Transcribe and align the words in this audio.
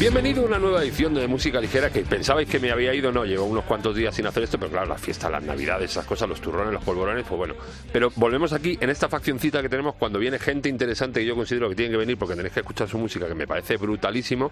Bienvenido 0.00 0.42
a 0.42 0.46
una 0.46 0.58
nueva 0.58 0.82
edición 0.82 1.12
de 1.12 1.28
Música 1.28 1.60
Ligera 1.60 1.90
que 1.90 2.00
pensabais 2.00 2.48
que 2.48 2.58
me 2.58 2.70
había 2.70 2.94
ido, 2.94 3.12
no, 3.12 3.26
llevo 3.26 3.44
unos 3.44 3.64
cuantos 3.64 3.94
días 3.94 4.14
sin 4.14 4.26
hacer 4.26 4.44
esto, 4.44 4.58
pero 4.58 4.70
claro, 4.70 4.86
las 4.86 5.00
fiestas, 5.00 5.30
las 5.30 5.42
navidades, 5.42 5.90
esas 5.90 6.06
cosas, 6.06 6.26
los 6.26 6.40
turrones, 6.40 6.72
los 6.72 6.82
polvorones, 6.82 7.26
pues 7.28 7.36
bueno. 7.36 7.54
Pero 7.92 8.10
volvemos 8.16 8.54
aquí 8.54 8.78
en 8.80 8.88
esta 8.88 9.10
faccioncita 9.10 9.60
que 9.60 9.68
tenemos 9.68 9.96
cuando 9.96 10.18
viene 10.18 10.38
gente 10.38 10.70
interesante 10.70 11.20
que 11.20 11.26
yo 11.26 11.36
considero 11.36 11.68
que 11.68 11.74
tiene 11.74 11.90
que 11.90 11.98
venir 11.98 12.16
porque 12.16 12.34
tenéis 12.34 12.54
que 12.54 12.60
escuchar 12.60 12.88
su 12.88 12.96
música, 12.96 13.28
que 13.28 13.34
me 13.34 13.46
parece 13.46 13.76
brutalísimo. 13.76 14.50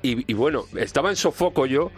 Y, 0.00 0.30
y 0.30 0.34
bueno, 0.34 0.64
estaba 0.74 1.10
en 1.10 1.16
sofoco 1.16 1.66
yo 1.66 1.90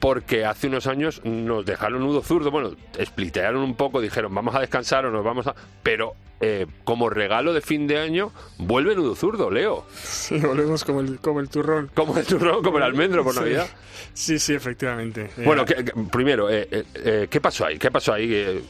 porque 0.00 0.44
hace 0.44 0.66
unos 0.66 0.86
años 0.86 1.20
nos 1.24 1.64
dejaron 1.64 2.00
nudo 2.00 2.22
zurdo, 2.22 2.50
bueno, 2.50 2.72
splitearon 3.00 3.62
un 3.62 3.74
poco, 3.76 4.00
dijeron 4.00 4.34
vamos 4.34 4.54
a 4.54 4.60
descansar 4.60 5.04
o 5.06 5.10
nos 5.10 5.22
vamos 5.22 5.46
a... 5.46 5.54
Pero 5.82 6.14
eh, 6.40 6.66
como 6.84 7.10
regalo 7.10 7.52
de 7.52 7.60
fin 7.60 7.86
de 7.86 7.98
año, 7.98 8.32
vuelve 8.56 8.96
nudo 8.96 9.14
zurdo, 9.14 9.50
Leo. 9.50 9.84
Sí, 9.92 10.38
volvemos 10.40 10.84
como 10.84 11.00
el, 11.00 11.20
como 11.20 11.40
el 11.40 11.50
turrón. 11.50 11.90
Como 11.94 12.16
el 12.16 12.24
turrón, 12.24 12.62
como 12.62 12.78
el 12.78 12.84
almendro 12.84 13.22
por 13.22 13.34
Navidad. 13.34 13.68
Sí, 14.14 14.38
sí, 14.38 14.54
efectivamente. 14.54 15.30
Bueno, 15.44 15.64
primero, 16.10 16.48
eh, 16.48 16.66
eh, 16.70 17.28
¿qué 17.30 17.40
pasó 17.40 17.66
ahí? 17.66 17.78
¿Qué 17.78 17.90
pasó 17.90 18.14
ahí? 18.14 18.64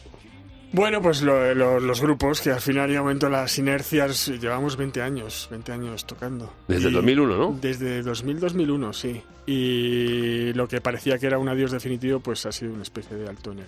Bueno, 0.72 1.02
pues 1.02 1.22
los 1.22 2.00
grupos, 2.00 2.40
que 2.40 2.50
al 2.50 2.60
final 2.60 2.90
y 2.90 2.96
aumento 2.96 3.28
las 3.28 3.58
inercias, 3.58 4.28
llevamos 4.28 4.76
20 4.76 5.02
años, 5.02 5.48
20 5.50 5.72
años 5.72 6.06
tocando. 6.06 6.52
Desde 6.68 6.88
el 6.88 6.94
2001, 6.94 7.36
¿no? 7.36 7.58
Desde 7.60 8.04
2000-2001, 8.04 8.92
sí. 8.92 9.22
Y 9.46 10.52
lo 10.52 10.68
que 10.68 10.80
parecía 10.80 11.18
que 11.18 11.26
era 11.26 11.38
un 11.38 11.48
adiós 11.48 11.72
definitivo, 11.72 12.20
pues 12.20 12.46
ha 12.46 12.52
sido 12.52 12.72
una 12.72 12.82
especie 12.82 13.16
de 13.16 13.28
alto 13.28 13.50
en 13.50 13.58
el, 13.60 13.66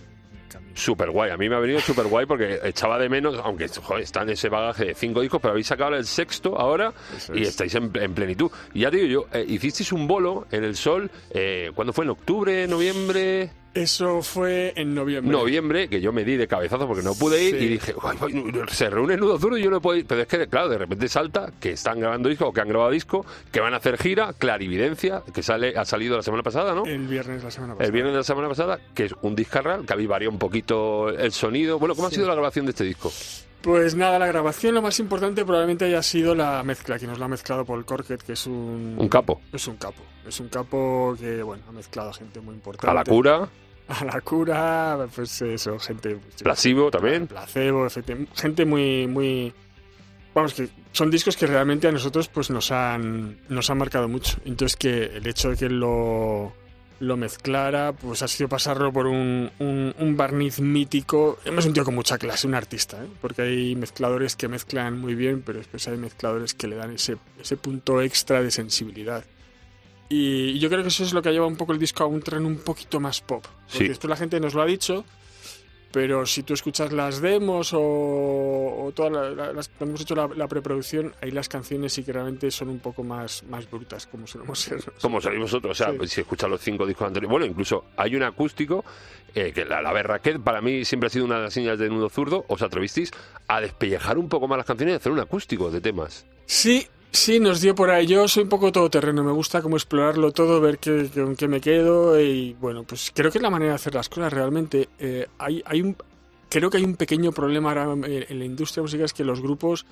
Súper 0.74 1.10
guay, 1.10 1.30
a 1.30 1.36
mí 1.36 1.48
me 1.48 1.56
ha 1.56 1.58
venido 1.58 1.80
súper 1.80 2.06
guay 2.06 2.26
porque 2.26 2.60
echaba 2.64 2.98
de 2.98 3.08
menos, 3.08 3.38
aunque 3.42 3.68
joder, 3.68 4.02
está 4.02 4.22
en 4.22 4.30
ese 4.30 4.48
bagaje 4.48 4.86
de 4.86 4.94
cinco 4.94 5.20
discos, 5.20 5.40
pero 5.40 5.52
habéis 5.52 5.66
sacado 5.66 5.94
el 5.94 6.06
sexto 6.06 6.58
ahora 6.58 6.92
y 7.34 7.42
estáis 7.42 7.74
en, 7.74 7.90
plenitud. 7.90 8.50
Y 8.74 8.80
ya 8.80 8.90
te 8.90 8.98
digo 8.98 9.08
yo, 9.08 9.38
eh, 9.38 9.44
hicisteis 9.46 9.92
un 9.92 10.06
bolo 10.06 10.46
en 10.50 10.64
el 10.64 10.76
sol, 10.76 11.10
eh, 11.30 11.70
¿cuándo 11.74 11.92
fue? 11.92 12.04
¿En 12.04 12.10
octubre, 12.10 12.66
noviembre? 12.66 13.50
Eso 13.74 14.20
fue 14.20 14.74
en 14.76 14.94
noviembre. 14.94 15.32
Noviembre, 15.32 15.88
que 15.88 16.00
yo 16.00 16.12
me 16.12 16.24
di 16.24 16.36
de 16.36 16.46
cabezazo 16.46 16.86
porque 16.86 17.02
no 17.02 17.14
pude 17.14 17.42
ir 17.42 17.54
y 17.54 17.68
dije, 17.68 17.94
se 18.68 18.90
reúne 18.90 19.14
el 19.14 19.20
nudo 19.20 19.38
zurdo 19.38 19.56
y 19.56 19.62
yo 19.62 19.70
no 19.70 19.80
puedo 19.80 19.98
ir. 19.98 20.06
Pero 20.06 20.20
es 20.20 20.26
que, 20.26 20.46
claro, 20.46 20.68
de 20.68 20.76
repente 20.76 21.08
salta 21.08 21.50
que 21.58 21.70
están 21.72 21.98
grabando 21.98 22.28
disco 22.28 22.48
o 22.48 22.52
que 22.52 22.60
han 22.60 22.68
grabado 22.68 22.90
disco, 22.90 23.24
que 23.50 23.60
van 23.60 23.72
a 23.72 23.78
hacer 23.78 23.96
gira, 23.96 24.34
Clarividencia, 24.34 25.22
que 25.32 25.42
sale 25.42 25.74
ha 25.74 25.86
salido 25.86 26.16
la 26.16 26.22
semana 26.22 26.42
pasada, 26.42 26.74
¿no? 26.74 26.84
El 26.84 27.06
viernes 27.06 27.38
de 27.38 27.44
la 27.44 27.50
semana 27.50 27.72
pasada. 27.74 27.86
El 27.86 27.92
viernes 27.92 28.12
de 28.12 28.18
la 28.18 28.24
semana 28.24 28.48
pasada, 28.48 28.78
que 28.94 29.06
es 29.06 29.14
un 29.22 29.34
discarral, 29.34 29.86
que 29.86 29.92
habéis 29.94 30.08
variado 30.08 30.32
un 30.32 30.38
poquito 30.38 30.61
el 30.68 31.32
sonido. 31.32 31.78
Bueno, 31.78 31.94
¿cómo 31.94 32.08
ha 32.08 32.10
sido 32.10 32.26
la 32.26 32.34
grabación 32.34 32.66
de 32.66 32.70
este 32.70 32.84
disco? 32.84 33.12
Pues 33.62 33.94
nada, 33.94 34.18
la 34.18 34.26
grabación 34.26 34.74
lo 34.74 34.82
más 34.82 34.98
importante 34.98 35.44
probablemente 35.44 35.84
haya 35.84 36.02
sido 36.02 36.34
la 36.34 36.62
mezcla, 36.64 36.98
que 36.98 37.06
nos 37.06 37.18
la 37.18 37.26
ha 37.26 37.28
mezclado 37.28 37.64
Paul 37.64 37.84
Corket, 37.84 38.22
que 38.22 38.32
es 38.32 38.46
un... 38.46 38.96
Un 38.98 39.08
capo. 39.08 39.40
Es 39.52 39.68
un 39.68 39.76
capo. 39.76 40.02
Es 40.26 40.40
un 40.40 40.48
capo 40.48 41.14
que, 41.18 41.42
bueno, 41.42 41.62
ha 41.68 41.72
mezclado 41.72 42.10
a 42.10 42.12
gente 42.12 42.40
muy 42.40 42.54
importante. 42.54 42.90
A 42.90 42.94
la 42.94 43.04
cura 43.04 43.48
a 43.88 44.04
la 44.04 44.20
cura, 44.20 45.06
pues 45.14 45.42
eso, 45.42 45.78
gente... 45.78 46.18
Placebo 46.42 46.90
también. 46.90 47.26
Placebo, 47.26 47.88
gente 48.34 48.64
muy, 48.64 49.06
muy... 49.06 49.52
Vamos, 50.34 50.54
que 50.54 50.68
son 50.92 51.10
discos 51.10 51.36
que 51.36 51.46
realmente 51.46 51.88
a 51.88 51.92
nosotros 51.92 52.28
pues 52.28 52.50
nos 52.50 52.72
han, 52.72 53.38
nos 53.48 53.68
han 53.70 53.78
marcado 53.78 54.08
mucho. 54.08 54.38
Entonces 54.44 54.76
que 54.76 55.04
el 55.04 55.26
hecho 55.26 55.50
de 55.50 55.56
que 55.56 55.68
lo, 55.68 56.52
lo 57.02 57.16
mezclara, 57.16 57.92
pues 57.92 58.22
ha 58.22 58.28
sido 58.28 58.48
pasarlo 58.48 58.92
por 58.92 59.08
un, 59.08 59.50
un, 59.58 60.16
barniz 60.16 60.60
mítico. 60.60 61.38
Hemos 61.44 61.66
un 61.66 61.72
tío 61.72 61.84
con 61.84 61.96
mucha 61.96 62.16
clase, 62.16 62.46
un 62.46 62.54
artista, 62.54 63.02
¿eh? 63.02 63.08
porque 63.20 63.42
hay 63.42 63.74
mezcladores 63.74 64.36
que 64.36 64.46
mezclan 64.46 65.00
muy 65.00 65.16
bien, 65.16 65.42
pero 65.44 65.58
después 65.58 65.86
hay 65.88 65.96
mezcladores 65.96 66.54
que 66.54 66.68
le 66.68 66.76
dan 66.76 66.92
ese, 66.92 67.16
ese 67.40 67.56
punto 67.56 68.00
extra 68.00 68.40
de 68.40 68.52
sensibilidad. 68.52 69.24
Y 70.08 70.58
yo 70.60 70.68
creo 70.68 70.82
que 70.82 70.88
eso 70.88 71.02
es 71.02 71.12
lo 71.12 71.22
que 71.22 71.30
ha 71.30 71.32
llevado 71.32 71.48
un 71.48 71.56
poco 71.56 71.72
el 71.72 71.80
disco 71.80 72.04
a 72.04 72.06
un 72.06 72.22
tren 72.22 72.46
un 72.46 72.58
poquito 72.58 73.00
más 73.00 73.20
pop. 73.20 73.44
Porque 73.72 73.90
esto 73.90 74.06
la 74.06 74.16
gente 74.16 74.38
nos 74.38 74.54
lo 74.54 74.62
ha 74.62 74.66
dicho, 74.66 75.04
pero 75.92 76.24
si 76.24 76.42
tú 76.42 76.54
escuchas 76.54 76.90
las 76.90 77.20
demos 77.20 77.72
o, 77.74 78.90
todas 78.94 79.12
las, 79.36 79.68
cuando 79.68 79.92
hemos 79.92 80.00
hecho 80.00 80.14
la, 80.14 80.48
preproducción, 80.48 81.14
ahí 81.20 81.30
las 81.30 81.48
canciones 81.48 81.92
sí 81.92 82.02
que 82.02 82.12
realmente 82.12 82.50
son 82.50 82.70
un 82.70 82.78
poco 82.78 83.04
más, 83.04 83.42
más 83.44 83.70
brutas, 83.70 84.06
como 84.06 84.26
solemos 84.26 84.58
ser. 84.58 84.82
Como 85.00 85.20
sois 85.20 85.38
vosotros, 85.38 85.80
o 85.80 85.84
sea, 85.84 86.06
si 86.06 86.22
escuchas 86.22 86.48
los 86.48 86.60
cinco 86.60 86.86
discos 86.86 87.06
anteriores. 87.06 87.30
Bueno, 87.30 87.46
incluso 87.46 87.84
hay 87.96 88.16
un 88.16 88.22
acústico, 88.22 88.84
eh, 89.34 89.52
que 89.52 89.64
la, 89.64 89.82
la 89.82 89.92
Berraquet 89.92 90.40
para 90.40 90.60
mí 90.60 90.84
siempre 90.84 91.08
ha 91.08 91.10
sido 91.10 91.26
una 91.26 91.36
de 91.36 91.42
las 91.42 91.54
señales 91.54 91.78
de 91.78 91.90
nudo 91.90 92.08
zurdo. 92.08 92.44
¿Os 92.48 92.62
atrevisteis 92.62 93.10
a 93.48 93.60
despellejar 93.60 94.18
un 94.18 94.28
poco 94.28 94.48
más 94.48 94.56
las 94.56 94.66
canciones 94.66 94.94
y 94.94 94.96
hacer 94.96 95.12
un 95.12 95.20
acústico 95.20 95.70
de 95.70 95.80
temas? 95.80 96.26
Sí, 96.46 96.86
Sí, 97.12 97.40
nos 97.40 97.60
dio 97.60 97.74
por 97.74 97.90
ahí. 97.90 98.06
Yo 98.06 98.26
soy 98.26 98.44
un 98.44 98.48
poco 98.48 98.72
todoterreno, 98.72 99.22
me 99.22 99.32
gusta 99.32 99.60
como 99.60 99.76
explorarlo 99.76 100.32
todo, 100.32 100.60
ver 100.60 100.78
qué, 100.78 101.10
con 101.14 101.36
qué 101.36 101.46
me 101.46 101.60
quedo 101.60 102.18
y 102.18 102.54
bueno, 102.54 102.84
pues 102.84 103.12
creo 103.14 103.30
que 103.30 103.36
es 103.36 103.42
la 103.42 103.50
manera 103.50 103.72
de 103.72 103.76
hacer 103.76 103.94
las 103.94 104.08
cosas 104.08 104.32
realmente. 104.32 104.88
Eh, 104.98 105.26
hay, 105.38 105.62
hay 105.66 105.82
un, 105.82 105.94
creo 106.48 106.70
que 106.70 106.78
hay 106.78 106.84
un 106.84 106.96
pequeño 106.96 107.30
problema 107.30 107.68
ahora 107.68 107.92
en 107.92 108.38
la 108.38 108.44
industria 108.46 108.82
musical, 108.82 109.04
es 109.04 109.12
que 109.12 109.24
los 109.24 109.42
grupos 109.42 109.84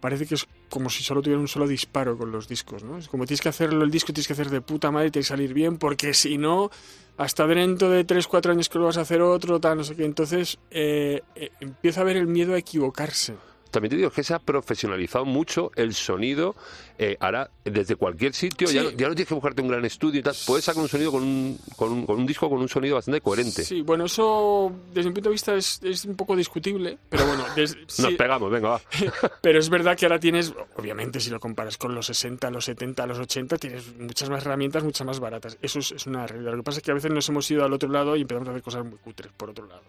parece 0.00 0.26
que 0.26 0.34
es 0.34 0.46
como 0.68 0.90
si 0.90 1.02
solo 1.02 1.22
tuvieran 1.22 1.40
un 1.40 1.48
solo 1.48 1.66
disparo 1.66 2.18
con 2.18 2.30
los 2.30 2.46
discos, 2.46 2.84
¿no? 2.84 2.98
Es 2.98 3.08
como 3.08 3.24
tienes 3.24 3.40
que 3.40 3.48
hacerlo 3.48 3.82
el 3.82 3.90
disco, 3.90 4.12
tienes 4.12 4.26
que 4.26 4.34
hacer 4.34 4.50
de 4.50 4.60
puta 4.60 4.90
madre, 4.90 5.10
tienes 5.10 5.28
que 5.28 5.34
salir 5.34 5.54
bien, 5.54 5.78
porque 5.78 6.12
si 6.12 6.36
no, 6.36 6.70
hasta 7.16 7.46
dentro 7.46 7.88
de 7.88 8.04
3, 8.04 8.26
4 8.26 8.52
años 8.52 8.68
que 8.68 8.78
lo 8.78 8.84
vas 8.84 8.98
a 8.98 9.00
hacer 9.00 9.22
otro, 9.22 9.58
tal, 9.60 9.78
no 9.78 9.84
sé 9.84 9.96
qué. 9.96 10.04
Entonces 10.04 10.58
eh, 10.70 11.22
eh, 11.34 11.50
empieza 11.60 12.00
a 12.00 12.02
haber 12.02 12.18
el 12.18 12.26
miedo 12.26 12.52
a 12.52 12.58
equivocarse 12.58 13.34
también 13.76 13.90
te 13.90 13.96
digo 13.96 14.10
que 14.10 14.24
se 14.24 14.32
ha 14.32 14.38
profesionalizado 14.38 15.26
mucho 15.26 15.70
el 15.76 15.92
sonido. 15.92 16.56
Eh, 16.98 17.18
ahora, 17.20 17.50
desde 17.62 17.94
cualquier 17.96 18.32
sitio, 18.32 18.70
ya, 18.70 18.84
no, 18.84 18.90
tienes 18.92 19.26
que 19.26 19.34
buscarte 19.34 19.60
un 19.60 19.68
gran 19.68 19.84
estudio 19.84 20.20
y 20.20 20.22
tal. 20.22 20.34
Puedes 20.46 20.64
sacar 20.64 20.82
un 20.82 20.88
sonido 20.88 21.12
con 21.12 21.22
un, 21.22 21.58
con 21.76 21.92
un, 21.92 22.06
con 22.06 22.18
un 22.18 22.24
disco 22.24 22.48
con 22.48 22.58
un 22.58 22.70
sonido 22.70 22.94
bastante 22.94 23.20
coherente. 23.20 23.64
Sí, 23.64 23.82
bueno, 23.82 24.06
eso 24.06 24.72
desde 24.94 25.10
mi 25.10 25.14
punto 25.14 25.28
de 25.28 25.34
vista 25.34 25.54
es, 25.54 25.78
es 25.82 26.06
un 26.06 26.16
poco 26.16 26.34
discutible, 26.34 26.96
pero 27.10 27.26
bueno. 27.26 27.44
Nos 27.98 28.14
pegamos, 28.14 28.50
venga, 28.50 28.70
va. 28.70 28.80
pero 29.42 29.58
es 29.58 29.68
verdad 29.68 29.94
que 29.94 30.06
ahora 30.06 30.18
tienes, 30.18 30.54
obviamente, 30.76 31.20
si 31.20 31.28
lo 31.28 31.38
comparas 31.38 31.76
con 31.76 31.94
los 31.94 32.06
60, 32.06 32.50
los 32.50 32.64
70, 32.64 33.06
los 33.06 33.18
80, 33.18 33.58
tienes 33.58 33.94
muchas 33.98 34.30
más 34.30 34.42
herramientas, 34.46 34.84
muchas 34.84 35.06
más 35.06 35.20
baratas. 35.20 35.58
Eso 35.60 35.80
es, 35.80 36.06
una 36.06 36.26
realidad. 36.26 36.52
Lo 36.52 36.56
que 36.56 36.62
pasa 36.62 36.78
es 36.78 36.82
que 36.82 36.92
a 36.92 36.94
veces 36.94 37.10
nos 37.10 37.28
hemos 37.28 37.50
ido 37.50 37.62
al 37.62 37.74
otro 37.74 37.90
lado 37.90 38.16
y 38.16 38.22
empezamos 38.22 38.48
a 38.48 38.52
hacer 38.52 38.62
cosas 38.62 38.86
muy 38.86 38.96
cutres 38.96 39.32
por 39.36 39.50
otro 39.50 39.66
lado. 39.66 39.82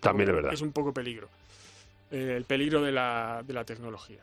También 0.00 0.30
es 0.30 0.34
verdad. 0.36 0.54
Es 0.54 0.62
un 0.62 0.72
poco 0.72 0.94
peligro. 0.94 1.28
Eh, 2.10 2.34
el 2.36 2.44
peligro 2.44 2.82
de 2.82 2.92
la, 2.92 3.42
de 3.44 3.52
la 3.54 3.64
tecnología. 3.64 4.22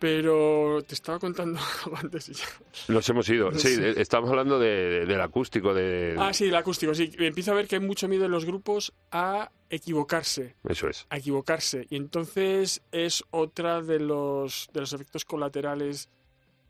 Pero 0.00 0.82
te 0.86 0.94
estaba 0.94 1.18
contando 1.18 1.60
antes 1.96 2.30
y 2.30 2.32
ya. 2.32 2.46
Nos 2.88 3.06
hemos 3.10 3.28
ido. 3.28 3.52
Sí, 3.52 3.76
estamos 3.96 4.30
hablando 4.30 4.58
del 4.58 5.20
acústico. 5.20 5.74
De... 5.74 6.16
Ah, 6.18 6.32
sí, 6.32 6.46
el 6.46 6.56
acústico, 6.56 6.94
sí. 6.94 7.12
Empiezo 7.18 7.52
a 7.52 7.54
ver 7.54 7.68
que 7.68 7.76
hay 7.76 7.82
mucho 7.82 8.08
miedo 8.08 8.24
en 8.24 8.30
los 8.30 8.46
grupos 8.46 8.94
a 9.12 9.50
equivocarse. 9.68 10.56
Eso 10.66 10.88
es. 10.88 11.06
A 11.10 11.18
equivocarse. 11.18 11.86
Y 11.90 11.96
entonces 11.96 12.80
es 12.92 13.24
otra 13.30 13.82
de 13.82 14.00
los, 14.00 14.70
de 14.72 14.80
los 14.80 14.92
efectos 14.94 15.26
colaterales, 15.26 16.08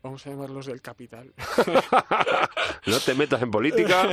vamos 0.03 0.27
a 0.27 0.31
llamarlos 0.31 0.65
del 0.65 0.81
capital. 0.81 1.33
no 2.85 2.99
te 2.99 3.13
metas 3.15 3.41
en 3.41 3.51
política. 3.51 4.09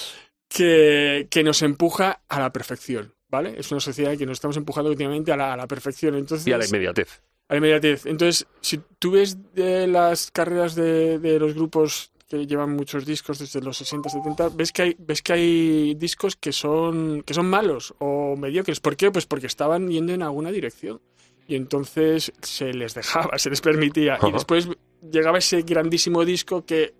que, 0.48 1.28
que 1.30 1.42
nos 1.42 1.60
empuja 1.60 2.22
a 2.26 2.40
la 2.40 2.50
perfección. 2.52 3.14
¿Vale? 3.32 3.54
Es 3.58 3.72
una 3.72 3.80
sociedad 3.80 4.16
que 4.16 4.26
nos 4.26 4.34
estamos 4.34 4.56
empujando 4.58 4.90
últimamente 4.90 5.32
a 5.32 5.36
la, 5.36 5.66
perfección. 5.66 6.14
Entonces, 6.14 6.46
y 6.46 6.52
a 6.52 6.58
la 6.58 6.66
inmediatez. 6.66 7.22
A 7.48 7.54
la 7.54 7.58
inmediatez. 7.58 8.04
Entonces, 8.04 8.46
si 8.60 8.78
tú 8.98 9.12
ves 9.12 9.38
de 9.54 9.86
las 9.86 10.30
carreras 10.30 10.74
de, 10.74 11.38
los 11.40 11.54
grupos 11.54 12.12
que 12.28 12.46
llevan 12.46 12.76
muchos 12.76 13.06
discos 13.06 13.38
desde 13.38 13.62
los 13.62 13.78
60, 13.78 14.10
70, 14.10 14.50
ves 14.50 14.70
que 14.72 14.82
hay, 14.82 14.96
ves 14.98 15.22
que 15.22 15.32
hay 15.32 15.94
discos 15.94 16.36
que 16.36 16.52
son, 16.52 17.22
que 17.22 17.32
son 17.32 17.46
malos 17.46 17.94
o 17.98 18.36
mediocres. 18.36 18.80
¿Por 18.80 18.96
qué? 18.96 19.10
Pues 19.10 19.24
porque 19.24 19.46
estaban 19.46 19.88
yendo 19.88 20.12
en 20.12 20.22
alguna 20.22 20.50
dirección. 20.50 21.00
Y 21.48 21.56
entonces 21.56 22.32
se 22.42 22.74
les 22.74 22.94
dejaba, 22.94 23.38
se 23.38 23.48
les 23.48 23.62
permitía. 23.62 24.18
Y 24.22 24.30
después 24.30 24.68
llegaba 25.10 25.38
ese 25.38 25.62
grandísimo 25.62 26.24
disco 26.26 26.66
que 26.66 26.94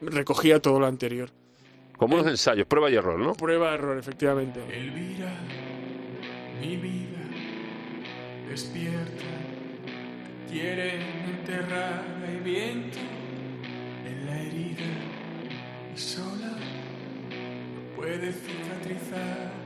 recogía 0.00 0.60
todo 0.60 0.80
lo 0.80 0.86
anterior. 0.86 1.30
Como 2.00 2.14
unos 2.14 2.28
ensayos, 2.28 2.66
prueba 2.66 2.90
y 2.90 2.94
error, 2.94 3.18
¿no? 3.18 3.34
Prueba 3.34 3.72
y 3.72 3.74
error, 3.74 3.98
efectivamente. 3.98 4.58
Elvira, 4.74 5.34
mi 6.58 6.78
vida, 6.78 7.18
despierta, 8.48 9.26
quiere 10.50 10.94
enterrar 11.26 12.02
el 12.26 12.40
viento 12.40 12.96
en 14.06 14.24
la 14.24 14.40
herida 14.40 14.86
y 15.94 15.98
sola 15.98 16.56
no 17.28 17.96
puede 17.96 18.32
cicatrizar. 18.32 19.59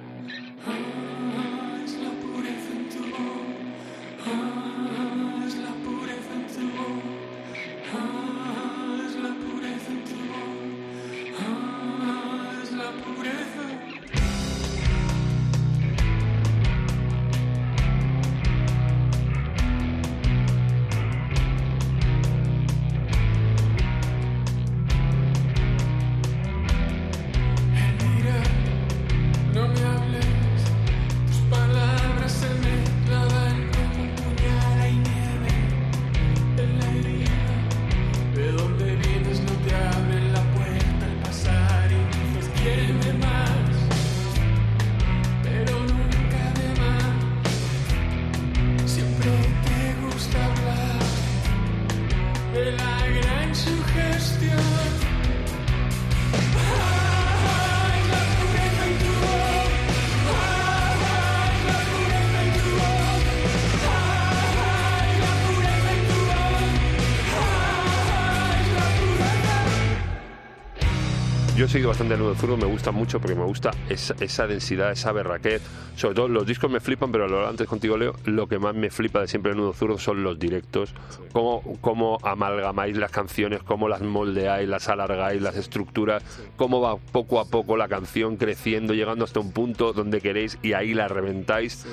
Seguido 71.74 71.88
bastante 71.88 72.14
el 72.14 72.20
nudo 72.20 72.36
zurdo, 72.36 72.56
me 72.56 72.66
gusta 72.66 72.92
mucho 72.92 73.18
porque 73.18 73.34
me 73.34 73.42
gusta 73.42 73.72
esa, 73.88 74.14
esa 74.20 74.46
densidad, 74.46 74.92
esa 74.92 75.10
berraquez. 75.10 75.60
Sobre 75.96 76.14
todo 76.14 76.28
los 76.28 76.46
discos 76.46 76.70
me 76.70 76.78
flipan, 76.78 77.10
pero 77.10 77.26
lo 77.26 77.48
antes 77.48 77.66
contigo, 77.66 77.96
Leo, 77.96 78.14
lo 78.26 78.46
que 78.46 78.60
más 78.60 78.76
me 78.76 78.90
flipa 78.90 79.20
de 79.20 79.26
siempre 79.26 79.50
el 79.50 79.58
nudo 79.58 79.72
zurdo 79.72 79.98
son 79.98 80.22
los 80.22 80.38
directos. 80.38 80.94
Cómo, 81.32 81.62
cómo 81.80 82.18
amalgamáis 82.22 82.96
las 82.96 83.10
canciones, 83.10 83.64
cómo 83.64 83.88
las 83.88 84.02
moldeáis, 84.02 84.68
las 84.68 84.88
alargáis, 84.88 85.42
las 85.42 85.56
estructuras, 85.56 86.22
cómo 86.54 86.80
va 86.80 86.96
poco 86.96 87.40
a 87.40 87.44
poco 87.46 87.76
la 87.76 87.88
canción 87.88 88.36
creciendo, 88.36 88.94
llegando 88.94 89.24
hasta 89.24 89.40
un 89.40 89.50
punto 89.50 89.92
donde 89.92 90.20
queréis 90.20 90.58
y 90.62 90.74
ahí 90.74 90.94
la 90.94 91.08
reventáis. 91.08 91.84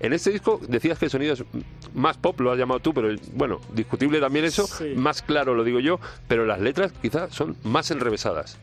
En 0.00 0.14
este 0.14 0.32
disco 0.32 0.60
decías 0.66 0.98
que 0.98 1.04
el 1.04 1.12
sonido 1.12 1.34
es 1.34 1.44
más 1.94 2.16
pop, 2.16 2.40
lo 2.40 2.50
has 2.50 2.58
llamado 2.58 2.80
tú, 2.80 2.92
pero 2.92 3.08
bueno, 3.34 3.60
discutible 3.72 4.18
también 4.18 4.46
eso, 4.46 4.66
Sí. 4.66 4.94
más 4.96 5.22
claro 5.22 5.54
lo 5.54 5.62
digo 5.62 5.78
yo, 5.78 6.00
pero 6.26 6.44
las 6.44 6.60
letras 6.60 6.92
quizás 7.00 7.32
son 7.32 7.56
más 7.62 7.92
enrevesadas. 7.92 8.58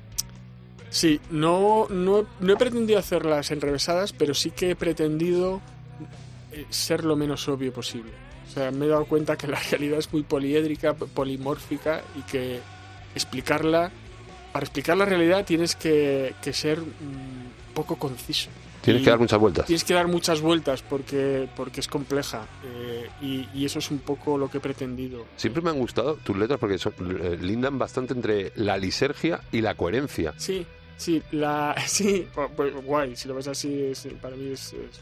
Sí, 0.96 1.20
no, 1.30 1.88
no, 1.90 2.26
no 2.40 2.54
he 2.54 2.56
pretendido 2.56 2.98
hacerlas 2.98 3.52
enrevesadas, 3.52 4.14
pero 4.14 4.34
sí 4.34 4.52
que 4.52 4.70
he 4.70 4.76
pretendido 4.78 5.60
eh, 6.54 6.66
ser 6.70 7.04
lo 7.04 7.18
menos 7.18 7.50
obvio 7.50 7.74
posible. 7.74 8.14
O 8.48 8.54
sea, 8.54 8.72
me 8.72 8.86
he 8.86 8.88
dado 8.88 9.04
cuenta 9.04 9.36
que 9.36 9.46
la 9.46 9.60
realidad 9.72 10.00
es 10.00 10.14
muy 10.14 10.24
poliédrica, 10.24 10.94
polimórfica 10.94 12.02
y 12.18 12.22
que 12.22 12.62
explicarla, 13.14 13.92
para 14.54 14.64
explicar 14.64 14.96
la 14.96 15.04
realidad 15.04 15.44
tienes 15.44 15.76
que, 15.76 16.34
que 16.42 16.54
ser 16.54 16.80
mm, 16.80 17.74
poco 17.74 17.98
conciso. 17.98 18.50
Tienes 18.82 19.02
Y 19.02 19.04
que 19.04 19.10
dar 19.10 19.20
muchas 19.20 19.40
vueltas. 19.40 19.66
Tienes 19.66 19.84
que 19.84 19.94
dar 19.96 20.08
muchas 20.08 20.40
vueltas 20.40 20.82
porque, 20.82 21.50
porque 21.58 21.82
es 21.82 21.90
compleja 21.90 22.48
eh, 22.64 23.10
y, 23.22 23.50
y 23.54 23.66
eso 23.66 23.80
es 23.80 23.92
un 23.92 24.00
poco 24.00 24.38
lo 24.38 24.50
que 24.50 24.60
he 24.60 24.62
pretendido. 24.62 25.26
Siempre 25.36 25.62
me 25.62 25.72
han 25.72 25.78
gustado 25.78 26.16
tus 26.24 26.38
letras 26.38 26.58
porque 26.58 26.78
son, 26.78 26.94
eh, 27.22 27.38
lindan 27.42 27.78
bastante 27.78 28.14
entre 28.14 28.54
la 28.56 28.78
lisergia 28.78 29.42
y 29.52 29.60
la 29.60 29.76
coherencia. 29.76 30.34
Sí, 30.38 30.66
sí, 30.98 31.22
la, 31.32 31.76
sí, 31.88 32.28
gu- 32.36 32.50
gu- 32.56 32.84
guay, 32.84 33.16
si 33.16 33.28
lo 33.28 33.36
ves 33.36 33.48
así, 33.48 33.84
es- 33.84 34.08
para 34.22 34.36
mí 34.36 34.52
es- 34.52 34.74
es 34.74 35.02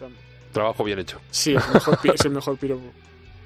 Trabajo 0.52 0.84
bien 0.84 1.00
hecho. 1.00 1.20
Sí, 1.32 1.56
es 1.56 1.66
el 1.66 1.74
mejor, 1.74 2.00
es 2.14 2.26
el 2.26 2.32
mejor 2.32 2.58
piropo. 2.58 2.84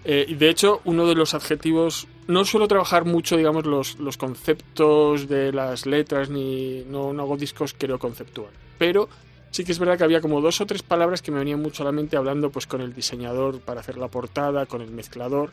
Eh, 0.10 0.26
y 0.30 0.36
de 0.36 0.48
hecho, 0.50 0.80
uno 0.86 1.06
de 1.06 1.16
los 1.16 1.34
adjetivos. 1.34 2.08
No 2.28 2.46
suelo 2.46 2.70
trabajar 2.70 3.04
mucho, 3.04 3.36
digamos, 3.36 3.66
los, 3.66 4.00
los 4.00 4.16
conceptos 4.16 5.28
de 5.28 5.52
las 5.52 5.86
letras, 5.86 6.30
ni. 6.30 6.86
No, 6.88 7.12
no 7.12 7.24
hago 7.24 7.36
discos, 7.36 7.76
creo, 7.78 8.00
conceptual. 8.00 8.52
Pero 8.78 9.10
sí 9.52 9.66
que 9.66 9.74
es 9.74 9.80
verdad 9.80 9.98
que 9.98 10.06
había 10.06 10.22
como 10.22 10.40
dos 10.40 10.62
o 10.62 10.66
tres 10.66 10.82
palabras 10.82 11.22
que 11.22 11.32
me 11.32 11.40
venían 11.40 11.62
mucho 11.62 11.84
a 11.84 11.88
la 11.88 11.92
mente 11.92 12.16
hablando 12.16 12.52
pues 12.52 12.68
con 12.68 12.80
el 12.80 12.94
diseñador 12.94 13.60
para 13.60 13.82
hacer 13.82 13.98
la 13.98 14.08
portada, 14.08 14.66
con 14.66 14.82
el 14.82 14.92
mezclador. 14.92 15.52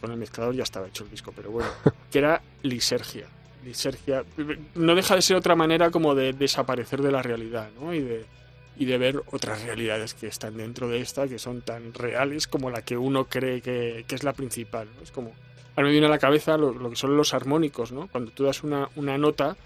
Con 0.00 0.10
el 0.10 0.16
mezclador 0.18 0.52
ya 0.56 0.64
estaba 0.64 0.88
hecho 0.88 1.04
el 1.04 1.10
disco, 1.10 1.32
pero 1.36 1.52
bueno. 1.52 1.68
Que 2.10 2.18
era 2.18 2.42
lisergia. 2.62 3.28
Lisergia. 3.66 4.24
No 4.74 4.94
deja 4.94 5.14
de 5.14 5.22
ser 5.22 5.36
otra 5.36 5.54
manera 5.54 5.90
como 5.90 6.14
de 6.14 6.32
desaparecer 6.32 7.02
de 7.02 7.12
la 7.12 7.22
realidad, 7.22 7.68
¿no? 7.80 7.92
Y 7.92 8.00
de 8.00 8.24
y 8.78 8.84
de 8.84 8.98
ver 8.98 9.22
otras 9.32 9.62
realidades 9.62 10.12
que 10.14 10.26
están 10.26 10.56
dentro 10.56 10.88
de 10.88 11.00
esta, 11.00 11.26
que 11.26 11.38
son 11.38 11.62
tan 11.62 11.94
reales 11.94 12.46
como 12.46 12.70
la 12.70 12.82
que 12.82 12.98
uno 12.98 13.24
cree 13.24 13.62
que, 13.62 14.04
que 14.06 14.14
es 14.14 14.22
la 14.22 14.34
principal. 14.34 14.86
Es 15.02 15.10
como, 15.10 15.32
ahora 15.74 15.86
me 15.86 15.92
viene 15.92 16.06
a 16.06 16.10
la 16.10 16.18
cabeza 16.18 16.58
lo, 16.58 16.72
lo 16.72 16.90
que 16.90 16.96
son 16.96 17.16
los 17.16 17.32
armónicos, 17.32 17.90
¿no? 17.92 18.06
Cuando 18.08 18.32
tú 18.32 18.44
das 18.44 18.62
una 18.62 19.18
nota, 19.18 19.56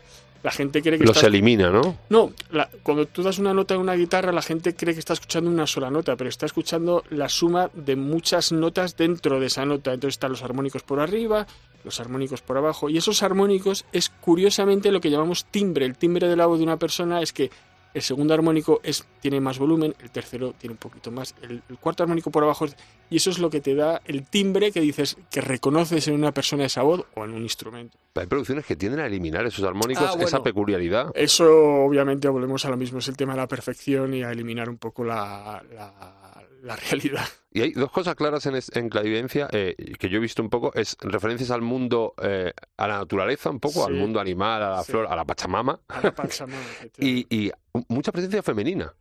la 0.43 0.51
gente 0.51 0.81
cree 0.83 0.99
que 0.99 1.05
Los 1.05 1.17
está... 1.17 1.27
elimina, 1.29 1.71
¿no? 1.71 1.97
No, 2.09 2.33
la- 2.51 2.69
cuando 2.83 3.07
tú 3.07 3.23
das 3.23 3.39
una 3.39 3.53
nota 3.53 3.75
en 3.75 3.81
una 3.81 3.95
guitarra, 3.95 4.33
la 4.33 4.43
gente 4.43 4.75
cree 4.75 4.95
que 4.95 5.01
está 5.01 5.13
escuchando 5.13 5.51
una 5.51 5.67
sola 5.67 5.91
nota, 5.91 6.17
pero 6.17 6.29
está 6.31 6.47
escuchando 6.47 7.05
la 7.11 7.29
suma 7.29 7.71
de 7.75 7.97
muchas 7.97 8.51
notas 8.53 8.97
dentro 8.97 9.39
de 9.39 9.47
esa 9.47 9.65
nota. 9.67 9.93
Entonces 9.93 10.15
están 10.15 10.31
los 10.33 10.43
armónicos 10.43 10.83
por 10.83 11.01
arriba, 11.01 11.47
los 11.85 12.01
armónicos 12.01 12.41
por 12.43 12.57
abajo, 12.57 12.89
y 12.89 12.97
esos 12.97 13.23
armónicos 13.23 13.85
es 13.93 14.09
curiosamente 14.09 14.91
lo 14.93 15.01
que 15.01 15.11
llamamos 15.11 15.45
timbre. 15.47 15.85
El 15.87 15.97
timbre 15.97 16.29
de 16.29 16.37
la 16.37 16.47
voz 16.47 16.59
de 16.59 16.65
una 16.65 16.79
persona 16.79 17.21
es 17.21 17.33
que 17.33 17.51
el 17.93 18.03
segundo 18.03 18.33
armónico 18.35 18.81
es, 18.85 19.05
tiene 19.21 19.41
más 19.41 19.59
volumen, 19.59 19.95
el 20.01 20.11
tercero 20.11 20.55
tiene 20.57 20.73
un 20.75 20.79
poquito 20.79 21.11
más, 21.11 21.35
el, 21.43 21.63
el 21.69 21.77
cuarto 21.79 22.03
armónico 22.05 22.31
por 22.31 22.45
abajo, 22.45 22.65
es- 22.65 22.77
y 23.11 23.17
eso 23.17 23.31
es 23.31 23.39
lo 23.39 23.51
que 23.51 23.61
te 23.61 23.75
da 23.75 24.01
el 24.07 24.27
timbre 24.27 24.73
que 24.73 24.81
dices 24.81 25.17
que 25.31 25.41
reconoces 25.41 26.07
en 26.09 26.15
una 26.15 26.33
persona 26.33 26.65
esa 26.65 26.83
voz 26.83 27.05
o 27.15 27.25
en 27.25 27.33
un 27.33 27.43
instrumento. 27.43 27.99
Hay 28.15 28.27
producciones 28.27 28.65
que 28.65 28.77
tienden 28.77 29.01
a 29.01 29.07
eliminar 29.07 29.45
esos 29.47 29.65
armónicos, 29.65 30.05
Ah, 30.05 30.13
bueno. 30.13 30.27
esa 30.27 30.43
peculiaridad. 30.43 31.11
Eso, 31.15 31.47
obviamente, 31.85 32.29
volvemos 32.29 32.65
a 32.65 32.71
lo 32.71 32.77
mismo, 32.77 32.99
es 33.01 33.09
el 33.09 33.17
tema 33.17 33.33
de 33.35 33.39
la 33.39 33.49
perfección 33.49 34.15
y 34.15 34.23
a 34.23 34.31
eliminar 34.33 34.69
un 34.69 34.79
poco 34.79 35.05
la, 35.05 35.63
la, 35.75 36.45
la 36.63 36.77
realidad. 36.77 37.27
Y 37.53 37.63
hay 37.63 37.73
dos 37.73 37.91
cosas 37.91 38.15
claras 38.15 38.47
en, 38.47 38.55
es- 38.55 38.71
en 38.77 38.89
Clarividencia 38.89 39.49
eh, 39.53 39.75
que 39.99 40.09
yo 40.09 40.19
he 40.19 40.21
visto 40.21 40.41
un 40.43 40.51
poco, 40.51 40.73
es 40.75 40.97
referencias 41.01 41.51
al 41.51 41.63
mundo, 41.63 42.15
eh, 42.23 42.53
a 42.77 42.87
la 42.87 42.99
naturaleza 42.99 43.51
un 43.51 43.59
poco, 43.59 43.85
al 43.85 43.95
mundo 43.95 44.21
animal, 44.21 44.63
a 44.63 44.71
la 44.71 44.83
Sí. 44.85 44.93
flor, 44.93 45.07
a 45.09 45.17
la 45.17 45.25
pachamama, 45.25 45.81
A 45.89 46.01
la 46.01 46.15
Pachamama, 46.15 46.63
y, 46.99 47.27
y 47.35 47.51
mucha 47.89 48.13
presencia 48.13 48.43
femenina. 48.43 48.95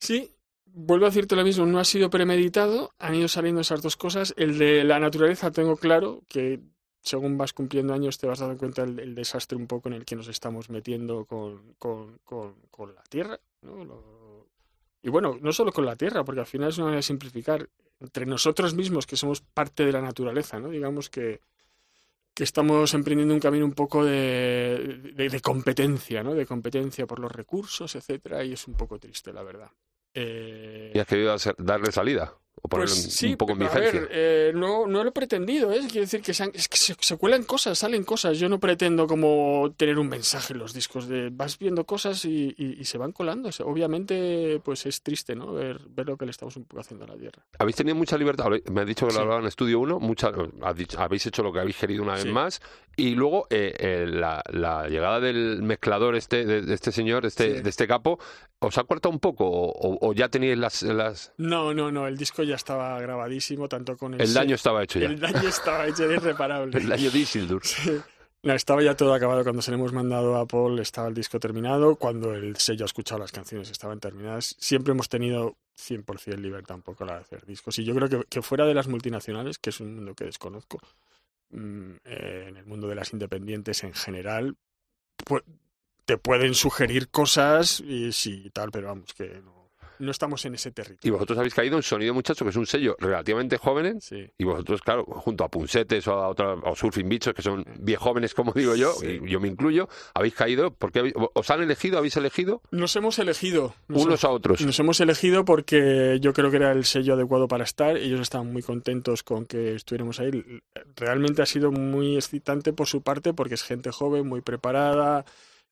Sí, 0.00 0.33
vuelvo 0.74 1.06
a 1.06 1.08
decirte 1.10 1.36
lo 1.36 1.44
mismo, 1.44 1.64
no 1.66 1.78
ha 1.78 1.84
sido 1.84 2.10
premeditado, 2.10 2.92
han 2.98 3.14
ido 3.14 3.28
saliendo 3.28 3.60
esas 3.60 3.80
dos 3.80 3.96
cosas. 3.96 4.34
El 4.36 4.58
de 4.58 4.84
la 4.84 4.98
naturaleza 4.98 5.52
tengo 5.52 5.76
claro 5.76 6.22
que 6.28 6.60
según 7.00 7.38
vas 7.38 7.52
cumpliendo 7.52 7.94
años 7.94 8.18
te 8.18 8.26
vas 8.26 8.40
dando 8.40 8.58
cuenta 8.58 8.82
el, 8.82 8.98
el 8.98 9.14
desastre 9.14 9.56
un 9.56 9.66
poco 9.66 9.88
en 9.88 9.94
el 9.94 10.04
que 10.04 10.16
nos 10.16 10.28
estamos 10.28 10.70
metiendo 10.70 11.26
con, 11.26 11.74
con, 11.78 12.18
con, 12.24 12.54
con 12.70 12.94
la 12.94 13.02
Tierra. 13.04 13.38
¿no? 13.62 14.04
Y 15.02 15.10
bueno, 15.10 15.38
no 15.40 15.52
solo 15.52 15.70
con 15.70 15.84
la 15.84 15.96
Tierra, 15.96 16.24
porque 16.24 16.40
al 16.40 16.46
final 16.46 16.70
es 16.70 16.78
una 16.78 16.86
manera 16.86 16.98
de 16.98 17.02
simplificar 17.02 17.68
entre 18.00 18.26
nosotros 18.26 18.74
mismos, 18.74 19.06
que 19.06 19.16
somos 19.16 19.40
parte 19.40 19.84
de 19.84 19.92
la 19.92 20.00
naturaleza, 20.00 20.58
¿no? 20.58 20.70
Digamos 20.70 21.08
que, 21.08 21.40
que 22.34 22.42
estamos 22.42 22.92
emprendiendo 22.94 23.34
un 23.34 23.40
camino 23.40 23.64
un 23.64 23.74
poco 23.74 24.04
de, 24.04 25.12
de, 25.14 25.28
de 25.28 25.40
competencia, 25.40 26.22
¿no? 26.22 26.34
De 26.34 26.46
competencia 26.46 27.06
por 27.06 27.20
los 27.20 27.30
recursos, 27.30 27.94
etcétera, 27.94 28.44
y 28.44 28.54
es 28.54 28.66
un 28.66 28.74
poco 28.74 28.98
triste, 28.98 29.32
la 29.32 29.42
verdad. 29.42 29.70
Eh, 30.14 30.92
¿Y 30.94 30.98
has 30.98 31.06
querido 31.06 31.36
darle 31.58 31.92
salida? 31.92 32.34
¿O 32.62 32.68
ponerlo 32.68 32.94
pues 32.94 33.04
un- 33.04 33.10
sí, 33.10 33.26
un 33.32 33.36
poco 33.36 33.52
en 33.52 33.62
a 33.62 33.64
vigencia? 33.68 34.00
ver, 34.00 34.08
eh, 34.10 34.52
no, 34.54 34.86
no 34.86 35.02
lo 35.02 35.10
he 35.10 35.12
pretendido, 35.12 35.70
¿eh? 35.70 35.80
Quiero 35.80 36.00
decir 36.00 36.22
que, 36.22 36.32
se, 36.32 36.44
han- 36.44 36.52
es 36.54 36.66
que 36.66 36.78
se, 36.78 36.94
se 36.98 37.16
cuelan 37.18 37.42
cosas, 37.42 37.78
salen 37.78 38.04
cosas. 38.04 38.38
Yo 38.38 38.48
no 38.48 38.58
pretendo 38.58 39.06
como 39.06 39.74
tener 39.76 39.98
un 39.98 40.08
mensaje 40.08 40.54
en 40.54 40.60
los 40.60 40.72
discos 40.72 41.06
de 41.06 41.28
vas 41.30 41.58
viendo 41.58 41.84
cosas 41.84 42.24
y, 42.24 42.54
y- 42.56 42.78
y 42.80 42.84
se 42.86 42.96
van 42.96 43.12
colando. 43.12 43.50
O 43.50 43.52
sea, 43.52 43.66
obviamente, 43.66 44.62
pues 44.64 44.86
es 44.86 45.02
triste, 45.02 45.34
¿no? 45.34 45.52
Ver, 45.52 45.78
ver 45.90 46.06
lo 46.06 46.16
que 46.16 46.24
le 46.24 46.30
estamos 46.30 46.56
un 46.56 46.64
poco 46.64 46.80
haciendo 46.80 47.04
a 47.04 47.08
la 47.08 47.16
tierra. 47.16 47.44
Habéis 47.58 47.76
tenido 47.76 47.96
mucha 47.96 48.16
libertad, 48.16 48.46
me 48.72 48.80
has 48.80 48.86
dicho 48.86 49.06
que 49.08 49.12
lo 49.12 49.20
hablaba 49.20 49.40
en 49.40 49.46
Estudio 49.46 49.78
1, 49.80 50.00
mucha, 50.00 50.32
habéis 50.96 51.26
hecho 51.26 51.42
lo 51.42 51.52
que 51.52 51.58
habéis 51.60 51.76
querido 51.76 52.02
una 52.02 52.14
vez 52.14 52.22
Sí. 52.22 52.30
más, 52.30 52.62
y 52.96 53.14
luego 53.14 53.46
eh, 53.50 53.74
eh, 53.78 54.06
la, 54.08 54.42
la 54.52 54.88
llegada 54.88 55.20
del 55.20 55.62
mezclador 55.62 56.14
este, 56.16 56.46
de, 56.46 56.62
de 56.62 56.72
este 56.72 56.92
señor, 56.92 57.26
este, 57.26 57.60
de 57.60 57.68
este 57.68 57.86
capo, 57.86 58.18
¿os 58.66 58.78
ha 58.78 58.84
cortado 58.84 59.12
un 59.12 59.20
poco 59.20 59.44
o, 59.48 60.12
ya 60.12 60.28
teníais 60.28 60.58
las, 60.58 60.82
las... 60.82 61.32
No, 61.38 61.72
no, 61.74 61.90
no, 61.90 62.06
el 62.06 62.16
disco 62.16 62.42
ya 62.42 62.54
estaba 62.56 63.00
grabadísimo, 63.00 63.68
tanto 63.68 63.96
con 63.96 64.14
el... 64.14 64.20
El 64.20 64.34
daño 64.34 64.54
estaba 64.54 64.82
hecho 64.82 64.98
ya. 64.98 65.06
El 65.06 65.20
daño 65.20 65.48
estaba 65.48 65.86
hecho, 65.86 66.04
era 66.04 66.14
irreparable. 66.14 66.78
El 66.78 66.88
daño 66.88 67.10
de 67.10 67.18
Isildur. 67.18 67.64
Sí. 67.64 68.00
No, 68.42 68.52
estaba 68.52 68.82
ya 68.82 68.94
todo 68.94 69.14
acabado. 69.14 69.42
Cuando 69.42 69.62
se 69.62 69.70
le 69.70 69.76
hemos 69.78 69.92
mandado 69.94 70.36
a 70.36 70.44
Paul 70.46 70.78
estaba 70.78 71.08
el 71.08 71.14
disco 71.14 71.40
terminado. 71.40 71.96
Cuando 71.96 72.34
el 72.34 72.56
sello 72.56 72.84
ha 72.84 72.86
escuchado 72.86 73.18
las 73.20 73.32
canciones 73.32 73.70
estaban 73.70 74.00
terminadas. 74.00 74.54
Siempre 74.58 74.92
hemos 74.92 75.08
tenido 75.08 75.56
100% 75.78 76.36
libertad 76.36 76.76
un 76.76 76.82
poco 76.82 77.04
a 77.04 77.06
la 77.06 77.14
de 77.14 77.20
hacer 77.20 77.46
discos. 77.46 77.78
Y 77.78 77.84
yo 77.84 77.94
creo 77.94 78.08
que, 78.10 78.22
que 78.28 78.42
fuera 78.42 78.66
de 78.66 78.74
las 78.74 78.86
multinacionales, 78.86 79.58
que 79.58 79.70
es 79.70 79.80
un 79.80 79.94
mundo 79.94 80.14
que 80.14 80.24
desconozco, 80.26 80.78
mm, 81.52 81.92
eh, 82.04 82.44
en 82.48 82.56
el 82.58 82.66
mundo 82.66 82.86
de 82.86 82.94
las 82.96 83.14
independientes 83.14 83.82
en 83.82 83.94
general, 83.94 84.56
pu- 85.24 85.42
te 86.04 86.18
pueden 86.18 86.54
sugerir 86.54 87.08
cosas 87.08 87.80
y 87.80 88.12
sí, 88.12 88.50
tal, 88.52 88.70
pero 88.70 88.88
vamos, 88.88 89.12
que 89.14 89.40
no, 89.44 89.54
no 90.00 90.10
estamos 90.10 90.44
en 90.44 90.56
ese 90.56 90.70
Y 90.70 90.72
territorio. 90.72 91.12
vosotros 91.14 91.38
habéis 91.38 91.54
caído 91.54 91.76
en 91.76 91.82
Sonido 91.82 92.12
Muchacho, 92.12 92.44
que 92.44 92.50
es 92.50 92.56
un 92.56 92.66
sello 92.66 92.96
relativamente 92.98 93.56
joven, 93.58 94.00
Sí. 94.00 94.28
y 94.36 94.44
vosotros, 94.44 94.82
claro, 94.82 95.04
junto 95.04 95.44
a 95.44 95.48
Punsetes 95.48 96.06
o 96.08 96.12
a 96.14 96.28
otra, 96.28 96.54
o 96.54 96.74
Surfing 96.74 97.08
Bichos, 97.08 97.32
que 97.32 97.42
son 97.42 97.64
bien 97.78 97.98
jóvenes, 98.00 98.34
como 98.34 98.52
digo 98.52 98.74
yo, 98.74 98.92
Sí. 98.92 99.20
y 99.24 99.30
yo 99.30 99.38
me 99.40 99.46
incluyo, 99.48 99.88
habéis 100.12 100.34
caído, 100.34 100.72
porque 100.74 100.98
habéis- 100.98 101.14
os 101.32 101.50
han 101.50 101.62
elegido, 101.62 101.96
habéis 101.98 102.16
elegido 102.16 102.60
Nos 102.72 102.94
hemos 102.96 103.18
elegido. 103.20 103.74
Nos 103.88 104.04
unos 104.04 104.24
a 104.24 104.30
otros. 104.30 104.60
Nos 104.60 104.78
hemos 104.80 104.98
elegido 105.00 105.44
porque 105.44 106.18
yo 106.20 106.32
creo 106.32 106.50
que 106.50 106.56
era 106.56 106.72
el 106.72 106.84
sello 106.84 107.14
adecuado 107.14 107.46
para 107.48 107.62
estar. 107.64 107.96
Ellos 107.96 108.20
estaban 108.20 108.52
muy 108.52 108.62
contentos 108.62 109.22
con 109.22 109.46
que 109.46 109.76
estuviéramos 109.76 110.18
ahí. 110.20 110.44
Realmente 110.96 111.40
ha 111.40 111.46
sido 111.46 111.70
muy 111.70 112.16
excitante 112.16 112.72
por 112.72 112.88
su 112.88 113.00
parte 113.02 113.32
porque 113.32 113.54
es 113.54 113.62
gente 113.62 113.90
joven, 113.92 114.26
muy 114.26 114.40
preparada, 114.40 115.24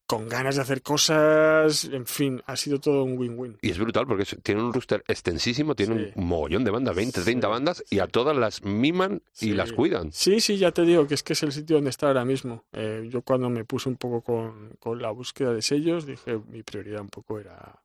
con 0.07 0.29
ganas 0.29 0.57
de 0.57 0.63
hacer 0.63 0.83
cosas. 0.83 1.85
En 1.87 2.07
fin, 2.07 2.43
ha 2.47 2.57
sido 2.57 2.79
todo 2.81 3.05
un 3.05 3.17
win-win. 3.17 3.59
Y 3.63 3.71
es 3.71 3.79
brutal 3.79 4.07
porque 4.07 4.25
tiene 4.43 4.63
un 4.63 4.73
roster 4.73 5.03
extensísimo, 5.09 5.75
tiene 5.75 6.07
Sí. 6.07 6.13
un 6.17 6.27
mogollón 6.27 6.65
de 6.65 6.71
bandas, 6.71 6.95
20, 6.95 7.23
30 7.23 7.47
Sí, 7.47 7.51
bandas, 7.51 7.85
y 7.91 7.99
a 8.01 8.07
todas 8.07 8.37
las 8.37 8.63
miman 8.63 9.23
y 9.41 9.53
las 9.53 9.73
cuidan. 9.73 10.13
Sí, 10.13 10.41
sí, 10.41 10.59
ya 10.59 10.73
te 10.73 10.83
digo 10.83 11.07
que 11.07 11.15
es 11.15 11.23
que 11.23 11.33
es 11.33 11.43
el 11.43 11.53
sitio 11.53 11.77
donde 11.77 11.91
está 11.91 12.09
ahora 12.09 12.25
mismo. 12.25 12.65
Eh, 12.73 13.09
yo 13.11 13.23
cuando 13.23 13.49
me 13.49 13.65
puse 13.65 13.89
un 13.89 13.97
poco 13.97 14.21
con, 14.23 14.71
con 14.79 15.01
la 15.01 15.11
búsqueda 15.11 15.53
de 15.55 15.63
sellos, 15.63 16.05
dije 16.07 16.39
mi 16.49 16.63
prioridad 16.63 17.01
un 17.01 17.09
poco 17.09 17.39
era... 17.39 17.81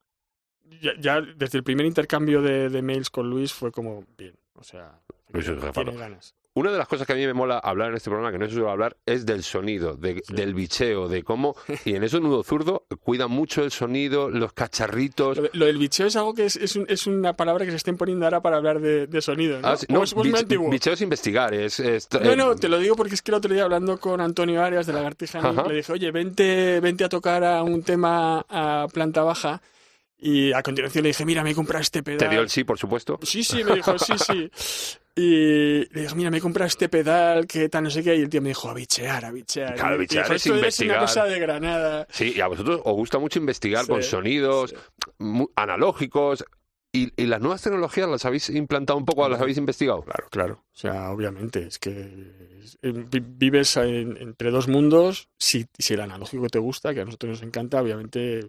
Ya, 0.81 0.91
ya 0.99 1.21
desde 1.21 1.59
el 1.59 1.63
primer 1.63 1.85
intercambio 1.85 2.41
de, 2.41 2.69
de 2.69 2.81
mails 2.81 3.09
con 3.09 3.29
Luis 3.29 3.53
fue 3.53 3.71
como, 3.71 4.03
bien, 4.17 4.35
o 4.55 4.63
sea, 4.63 4.99
tiene 5.73 5.95
ganas. 5.95 6.35
Una 6.59 6.71
de 6.71 6.77
las 6.77 6.87
cosas 6.87 7.05
que 7.07 7.13
a 7.13 7.15
mí 7.15 7.25
me 7.25 7.33
mola 7.33 7.57
hablar 7.59 7.89
en 7.89 7.95
este 7.97 8.09
programa, 8.09 8.31
que 8.31 8.37
no 8.39 8.47
se 8.47 8.53
suele 8.55 8.69
hablar, 8.69 8.97
es 9.05 9.25
del 9.25 9.43
sonido, 9.43 9.95
de- 9.95 10.21
del 10.29 10.53
bicheo, 10.53 11.07
de 11.07 11.23
cómo, 11.23 11.55
y 11.85 11.95
en 11.95 12.03
eso 12.03 12.19
Nudo 12.19 12.43
Zurdo 12.43 12.85
cuida 13.01 13.27
mucho 13.27 13.63
el 13.63 13.71
sonido, 13.71 14.29
los 14.29 14.53
cacharritos. 14.53 15.37
Lo, 15.37 15.43
de- 15.43 15.49
lo 15.53 15.65
del 15.65 15.77
bicheo 15.77 16.07
es 16.07 16.15
algo 16.15 16.33
que 16.33 16.45
es, 16.45 16.55
es, 16.55 16.75
un- 16.75 16.85
es 16.89 17.07
una 17.07 17.33
palabra 17.33 17.65
que 17.65 17.71
se 17.71 17.77
estén 17.77 17.97
poniendo 17.97 18.25
ahora 18.25 18.41
para 18.41 18.57
hablar 18.57 18.79
de, 18.79 19.07
de 19.07 19.21
sonido, 19.21 19.59
¿no? 19.61 19.67
Ah, 19.67 19.77
sí, 19.77 19.85
no, 19.89 20.03
es, 20.03 20.15
bich- 20.15 20.39
antiguo. 20.39 20.69
bicheo 20.69 20.93
es 20.93 21.01
investigar, 21.01 21.53
es... 21.53 21.79
es- 21.79 22.07
No, 22.11 22.31
eh, 22.31 22.35
no, 22.35 22.55
te 22.55 22.69
lo 22.69 22.79
digo 22.79 22.95
porque 22.95 23.15
es 23.15 23.21
que 23.21 23.31
el 23.31 23.35
otro 23.35 23.53
día 23.53 23.63
hablando 23.63 23.99
con 23.99 24.21
Antonio 24.21 24.63
Arias 24.63 24.85
de 24.87 24.93
la 24.93 25.01
Gartija, 25.01 25.39
le 25.67 25.75
dije, 25.75 25.91
oye, 25.91 26.11
vente, 26.11 26.79
vente 26.79 27.03
a 27.03 27.09
tocar 27.09 27.43
a 27.43 27.63
un 27.63 27.83
tema 27.83 28.45
a 28.49 28.87
planta 28.93 29.23
baja. 29.23 29.61
Y 30.19 30.51
a 30.53 30.63
continuación 30.63 31.03
le 31.03 31.09
dije, 31.09 31.25
mira, 31.25 31.43
me 31.43 31.51
he 31.51 31.55
comprado 31.55 31.81
este 31.81 32.01
pedal. 32.01 32.17
Te 32.19 32.29
dio 32.29 32.41
el 32.41 32.49
sí, 32.49 32.63
por 32.63 32.79
supuesto. 32.79 33.19
Sí, 33.21 33.43
sí, 33.43 33.63
me 33.63 33.75
dijo, 33.75 33.97
sí, 33.99 34.13
sí. 34.17 34.51
Y 35.19 35.83
le 35.95 36.01
dije, 36.03 36.13
mira, 36.15 36.29
me 36.29 36.37
he 36.37 36.41
comprado 36.41 36.67
este 36.67 36.89
pedal, 36.89 37.47
que 37.47 37.69
tal, 37.69 37.85
no 37.85 37.89
sé 37.89 38.03
qué. 38.03 38.15
Y 38.15 38.21
el 38.21 38.29
tío 38.29 38.39
me 38.39 38.49
dijo, 38.49 38.69
a 38.69 38.75
bichear, 38.75 39.25
a 39.25 39.31
bichear. 39.31 39.73
Claro, 39.73 39.95
Y 39.95 39.99
bichear 39.99 40.25
dijo, 40.31 40.55
es 40.55 40.79
una 40.81 40.99
cosa 40.99 41.25
de 41.25 41.39
Granada. 41.39 42.07
Sí, 42.11 42.33
y 42.35 42.39
a 42.41 42.45
vosotros 42.47 42.81
os 42.83 42.93
gusta 42.93 43.17
mucho 43.17 43.39
investigar 43.39 43.85
Sí, 43.85 43.91
con 43.91 44.03
sonidos 44.03 44.75
sí. 45.19 45.45
analógicos. 45.55 46.45
Y, 46.93 47.11
y 47.21 47.25
las 47.25 47.41
nuevas 47.41 47.61
tecnologías 47.61 48.07
las 48.07 48.25
habéis 48.25 48.49
implantado 48.49 48.97
un 48.97 49.05
poco, 49.05 49.27
las 49.27 49.41
habéis 49.41 49.57
investigado. 49.57 50.03
Claro, 50.03 50.27
claro. 50.31 50.63
O 50.73 50.77
sea, 50.77 51.09
obviamente, 51.11 51.67
es 51.67 51.79
que 51.79 51.91
eh, 52.81 52.91
vi- 53.11 53.23
vives 53.25 53.75
en- 53.77 54.17
entre 54.17 54.51
dos 54.51 54.67
mundos. 54.67 55.29
Si, 55.37 55.65
si 55.77 55.95
el 55.95 56.01
analógico 56.01 56.47
te 56.47 56.59
gusta, 56.59 56.93
que 56.93 57.01
a 57.01 57.05
nosotros 57.05 57.31
nos 57.31 57.41
encanta, 57.43 57.81
obviamente 57.81 58.47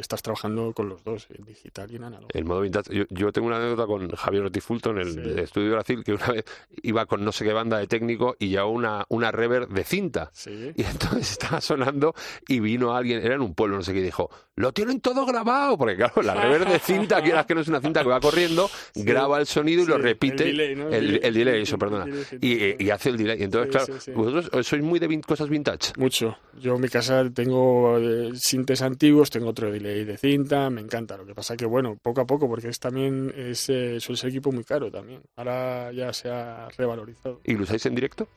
estás 0.00 0.22
trabajando 0.22 0.72
con 0.72 0.88
los 0.88 1.02
dos, 1.04 1.26
en 1.36 1.44
digital 1.44 1.90
y 1.90 1.96
en 1.96 2.04
analógico. 2.04 2.38
El 2.38 2.44
modo 2.44 2.60
vintage. 2.60 2.94
Yo, 2.94 3.04
yo 3.10 3.32
tengo 3.32 3.46
una 3.48 3.56
anécdota 3.56 3.86
con 3.86 4.08
Javier 4.10 4.44
Ortiz 4.44 4.64
Fulton 4.64 5.00
en 5.00 5.08
el 5.08 5.14
Sí. 5.36 5.40
estudio 5.40 5.66
de 5.68 5.72
Brasil, 5.74 6.04
que 6.04 6.12
una 6.12 6.26
vez 6.28 6.44
iba 6.82 7.06
con 7.06 7.24
no 7.24 7.32
sé 7.32 7.44
qué 7.44 7.52
banda 7.52 7.78
de 7.78 7.86
técnico 7.86 8.36
y 8.38 8.48
llevaba 8.48 8.70
una, 8.70 9.04
una 9.08 9.30
reverb 9.32 9.68
de 9.68 9.84
cinta. 9.84 10.30
Sí. 10.32 10.72
Y 10.76 10.82
entonces 10.82 11.30
estaba 11.32 11.60
sonando 11.60 12.14
y 12.48 12.60
vino 12.60 12.94
alguien, 12.94 13.24
era 13.24 13.34
en 13.34 13.40
un 13.40 13.54
pueblo, 13.54 13.76
no 13.76 13.82
sé 13.82 13.92
qué, 13.92 14.00
y 14.00 14.02
dijo, 14.02 14.30
lo 14.56 14.72
tienen 14.72 15.00
todo 15.00 15.24
grabado, 15.26 15.76
porque 15.76 15.96
claro, 15.96 16.22
la 16.22 16.34
reverb 16.34 16.68
de 16.68 16.78
cinta, 16.78 17.22
quieras 17.22 17.46
que 17.46 17.54
no 17.54 17.60
es 17.60 17.68
una 17.68 17.80
cinta 17.80 18.02
que 18.02 18.08
va 18.08 18.20
corriendo, 18.20 18.68
Sí. 18.94 19.02
graba 19.04 19.38
el 19.38 19.46
sonido 19.46 19.82
y 19.82 19.86
lo 19.86 19.98
repite. 19.98 20.48
El 20.50 20.56
delay, 20.56 20.76
¿no? 20.76 20.88
el- 20.88 21.20
el 21.22 21.34
delay, 21.34 21.62
eso, 21.62 21.78
perdona. 21.78 22.06
Y, 22.40 22.90
hace 22.90 23.10
el 23.10 23.16
delay. 23.18 23.42
Entonces, 23.42 23.70
claro, 23.70 24.16
vosotros 24.16 24.66
sois 24.66 24.82
muy 24.82 24.98
de 24.98 25.20
cosas 25.20 25.48
vintage. 25.48 25.92
Mucho. 25.96 26.36
Yo 26.60 26.74
en 26.76 26.80
mi 26.80 26.88
casa 26.88 27.28
tengo 27.34 27.98
eh, 27.98 28.30
sintes 28.34 28.80
antiguos, 28.82 29.30
tengo 29.30 29.48
otro 29.50 29.70
delay 29.70 29.85
de 29.86 30.16
cinta, 30.16 30.70
me 30.70 30.80
encanta. 30.80 31.16
Lo 31.16 31.26
que 31.26 31.34
pasa 31.34 31.56
que, 31.56 31.66
bueno, 31.66 31.96
poco 32.00 32.20
a 32.20 32.26
poco, 32.26 32.48
porque 32.48 32.68
es 32.68 32.80
también 32.80 33.32
es, 33.36 33.68
eh, 33.68 34.00
suele 34.00 34.16
ser 34.16 34.30
equipo 34.30 34.52
muy 34.52 34.64
caro 34.64 34.90
también. 34.90 35.22
Ahora 35.36 35.92
ya 35.92 36.12
se 36.12 36.28
ha 36.28 36.68
revalorizado. 36.76 37.40
¿Y 37.44 37.54
lo 37.54 37.62
usáis 37.62 37.86
en 37.86 37.94
directo? 37.94 38.28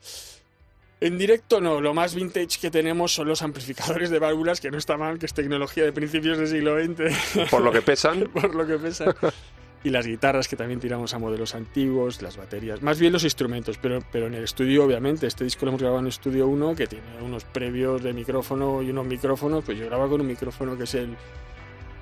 En 1.00 1.16
directo 1.16 1.62
no, 1.62 1.80
lo 1.80 1.94
más 1.94 2.14
vintage 2.14 2.58
que 2.60 2.70
tenemos 2.70 3.14
son 3.14 3.26
los 3.26 3.40
amplificadores 3.40 4.10
de 4.10 4.18
válvulas, 4.18 4.60
que 4.60 4.70
no 4.70 4.76
está 4.76 4.98
mal, 4.98 5.18
que 5.18 5.26
es 5.26 5.32
tecnología 5.32 5.84
de 5.84 5.92
principios 5.92 6.36
del 6.36 6.48
siglo 6.48 6.76
XX, 6.78 7.48
Por 7.50 7.62
lo 7.62 7.72
que 7.72 7.80
pesan. 7.80 8.28
por 8.32 8.54
lo 8.54 8.66
que 8.66 8.76
pesa. 8.78 9.14
Y 9.82 9.88
las 9.90 10.06
guitarras 10.06 10.46
que 10.46 10.56
también 10.56 10.78
tiramos 10.78 11.14
a 11.14 11.18
modelos 11.18 11.54
antiguos, 11.54 12.20
las 12.20 12.36
baterías, 12.36 12.82
más 12.82 13.00
bien 13.00 13.14
los 13.14 13.24
instrumentos, 13.24 13.78
pero, 13.80 14.00
pero 14.12 14.26
en 14.26 14.34
el 14.34 14.44
estudio 14.44 14.84
obviamente, 14.84 15.26
este 15.26 15.42
disco 15.44 15.64
lo 15.64 15.70
hemos 15.70 15.80
grabado 15.80 16.00
en 16.02 16.08
Estudio 16.08 16.46
1, 16.48 16.74
que 16.76 16.86
tiene 16.86 17.04
unos 17.22 17.44
previos 17.44 18.02
de 18.02 18.12
micrófono 18.12 18.82
y 18.82 18.90
unos 18.90 19.06
micrófonos, 19.06 19.64
pues 19.64 19.78
yo 19.78 19.86
grabo 19.86 20.06
con 20.10 20.20
un 20.20 20.26
micrófono 20.26 20.76
que 20.76 20.84
es 20.84 20.94
el 20.96 21.16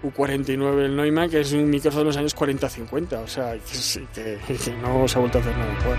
U49, 0.02 0.84
el 0.86 0.96
Neumann, 0.96 1.30
que 1.30 1.40
es 1.40 1.52
un 1.52 1.70
micrófono 1.70 2.00
de 2.00 2.06
los 2.06 2.16
años 2.16 2.36
40-50, 2.36 3.12
o 3.22 3.26
sea, 3.28 3.52
que, 3.54 4.38
que- 4.46 4.54
que 4.56 4.72
no 4.82 5.06
se 5.06 5.16
ha 5.16 5.20
vuelto 5.20 5.38
a 5.38 5.40
hacer 5.40 5.56
nada 5.56 5.72
igual. 5.80 5.98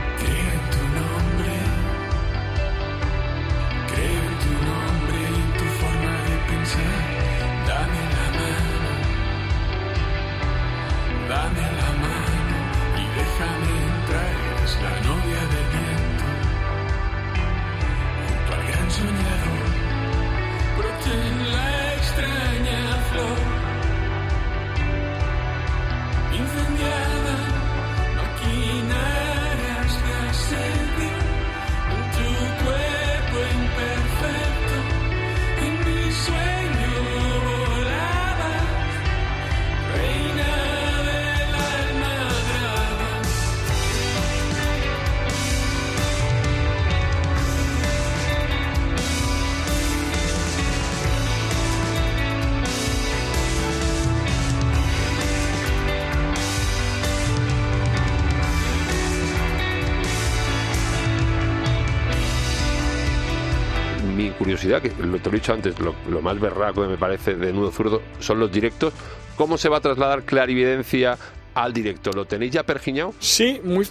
Te 65.19 65.29
lo 65.29 65.35
he 65.35 65.39
dicho 65.39 65.53
antes, 65.53 65.75
lo, 65.79 65.93
más 66.21 66.39
berraco 66.39 66.81
que 66.81 66.88
me 66.88 66.97
parece 66.97 67.35
de 67.35 67.53
Nudo 67.53 67.71
Zurdo 67.71 68.01
son 68.19 68.39
los 68.39 68.51
directos. 68.51 68.93
¿Cómo 69.35 69.57
se 69.57 69.69
va 69.69 69.77
a 69.77 69.81
trasladar 69.81 70.23
clarividencia 70.23 71.17
al 71.53 71.73
directo? 71.73 72.11
¿Lo 72.11 72.25
tenéis 72.25 72.51
ya 72.51 72.63
pergiñado? 72.63 73.13
Sí, 73.19 73.61
muy, 73.63 73.88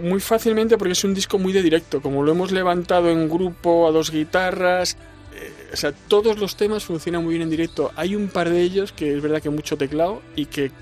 muy 0.00 0.20
fácilmente 0.20 0.76
porque 0.76 0.92
es 0.92 1.04
un 1.04 1.14
disco 1.14 1.38
muy 1.38 1.52
de 1.52 1.62
directo. 1.62 2.00
Como 2.00 2.22
lo 2.22 2.32
hemos 2.32 2.50
levantado 2.50 3.10
en 3.10 3.28
grupo 3.28 3.86
a 3.86 3.92
dos 3.92 4.10
guitarras, 4.10 4.96
eh, 5.34 5.52
o 5.72 5.76
sea, 5.76 5.92
todos 5.92 6.38
los 6.38 6.56
temas 6.56 6.84
funcionan 6.84 7.22
muy 7.22 7.34
bien 7.34 7.42
en 7.42 7.50
directo. 7.50 7.92
Hay 7.96 8.16
un 8.16 8.28
par 8.28 8.50
de 8.50 8.60
ellos 8.60 8.92
que 8.92 9.14
es 9.14 9.22
verdad 9.22 9.40
que 9.40 9.50
mucho 9.50 9.76
teclado 9.76 10.20
y 10.34 10.46
que 10.46 10.72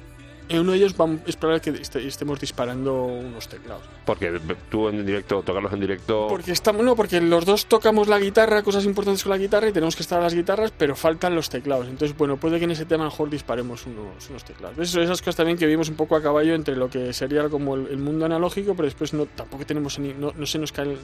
en 0.49 0.61
uno 0.61 0.73
de 0.73 0.79
ellos 0.79 0.95
es 1.27 1.37
probable 1.37 1.61
que 1.61 1.71
este- 1.71 2.07
estemos 2.07 2.39
disparando 2.41 3.05
unos 3.05 3.49
teclados. 3.49 3.83
Porque 4.05 4.41
tú 4.71 4.89
en 4.89 5.05
directo, 5.05 5.43
tocarlos 5.43 5.73
en 5.73 5.81
directo... 5.81 6.27
Porque 6.29 6.53
estamos, 6.53 6.85
no, 6.85 6.95
porque 6.95 7.21
los 7.21 7.45
dos 7.45 7.67
tocamos 7.67 8.07
la 8.09 8.19
guitarra, 8.21 8.63
cosas 8.63 8.85
importantes 8.85 9.23
con 9.25 9.31
la 9.31 9.39
guitarra 9.39 9.69
y 9.69 9.73
tenemos 9.73 9.97
que 9.97 10.03
estar 10.03 10.21
a 10.21 10.23
las 10.23 10.35
guitarras, 10.35 10.73
pero 10.77 10.95
faltan 10.95 11.35
los 11.35 11.51
teclados. 11.51 11.89
Entonces, 11.89 12.17
bueno, 12.17 12.37
puede 12.37 12.59
que 12.59 12.65
en 12.65 12.71
ese 12.71 12.85
tema 12.85 13.03
a 13.03 13.07
lo 13.07 13.11
mejor 13.11 13.31
disparemos 13.31 13.85
unos, 13.87 14.29
unos 14.31 14.45
teclados. 14.45 14.79
Eso, 14.79 15.01
esas 15.01 15.21
cosas 15.21 15.37
también 15.37 15.59
que 15.59 15.67
vivimos 15.67 15.89
un 15.89 15.97
poco 15.97 16.15
a 16.17 16.23
caballo 16.23 16.55
entre 16.55 16.77
lo 16.77 16.89
que 16.89 17.13
sería 17.13 17.49
como 17.49 17.75
el, 17.75 17.89
el 17.89 17.99
mundo 17.99 18.27
analógico, 18.27 18.75
pero 18.77 18.87
después 18.87 19.13
no 19.15 19.27
tampoco 19.27 19.67
tenemos 19.67 19.99
ni, 19.99 20.13
no, 20.13 20.33
no 20.37 20.47
se 20.47 20.59
nos 20.59 20.71
cae 20.73 20.91
el- 20.93 20.99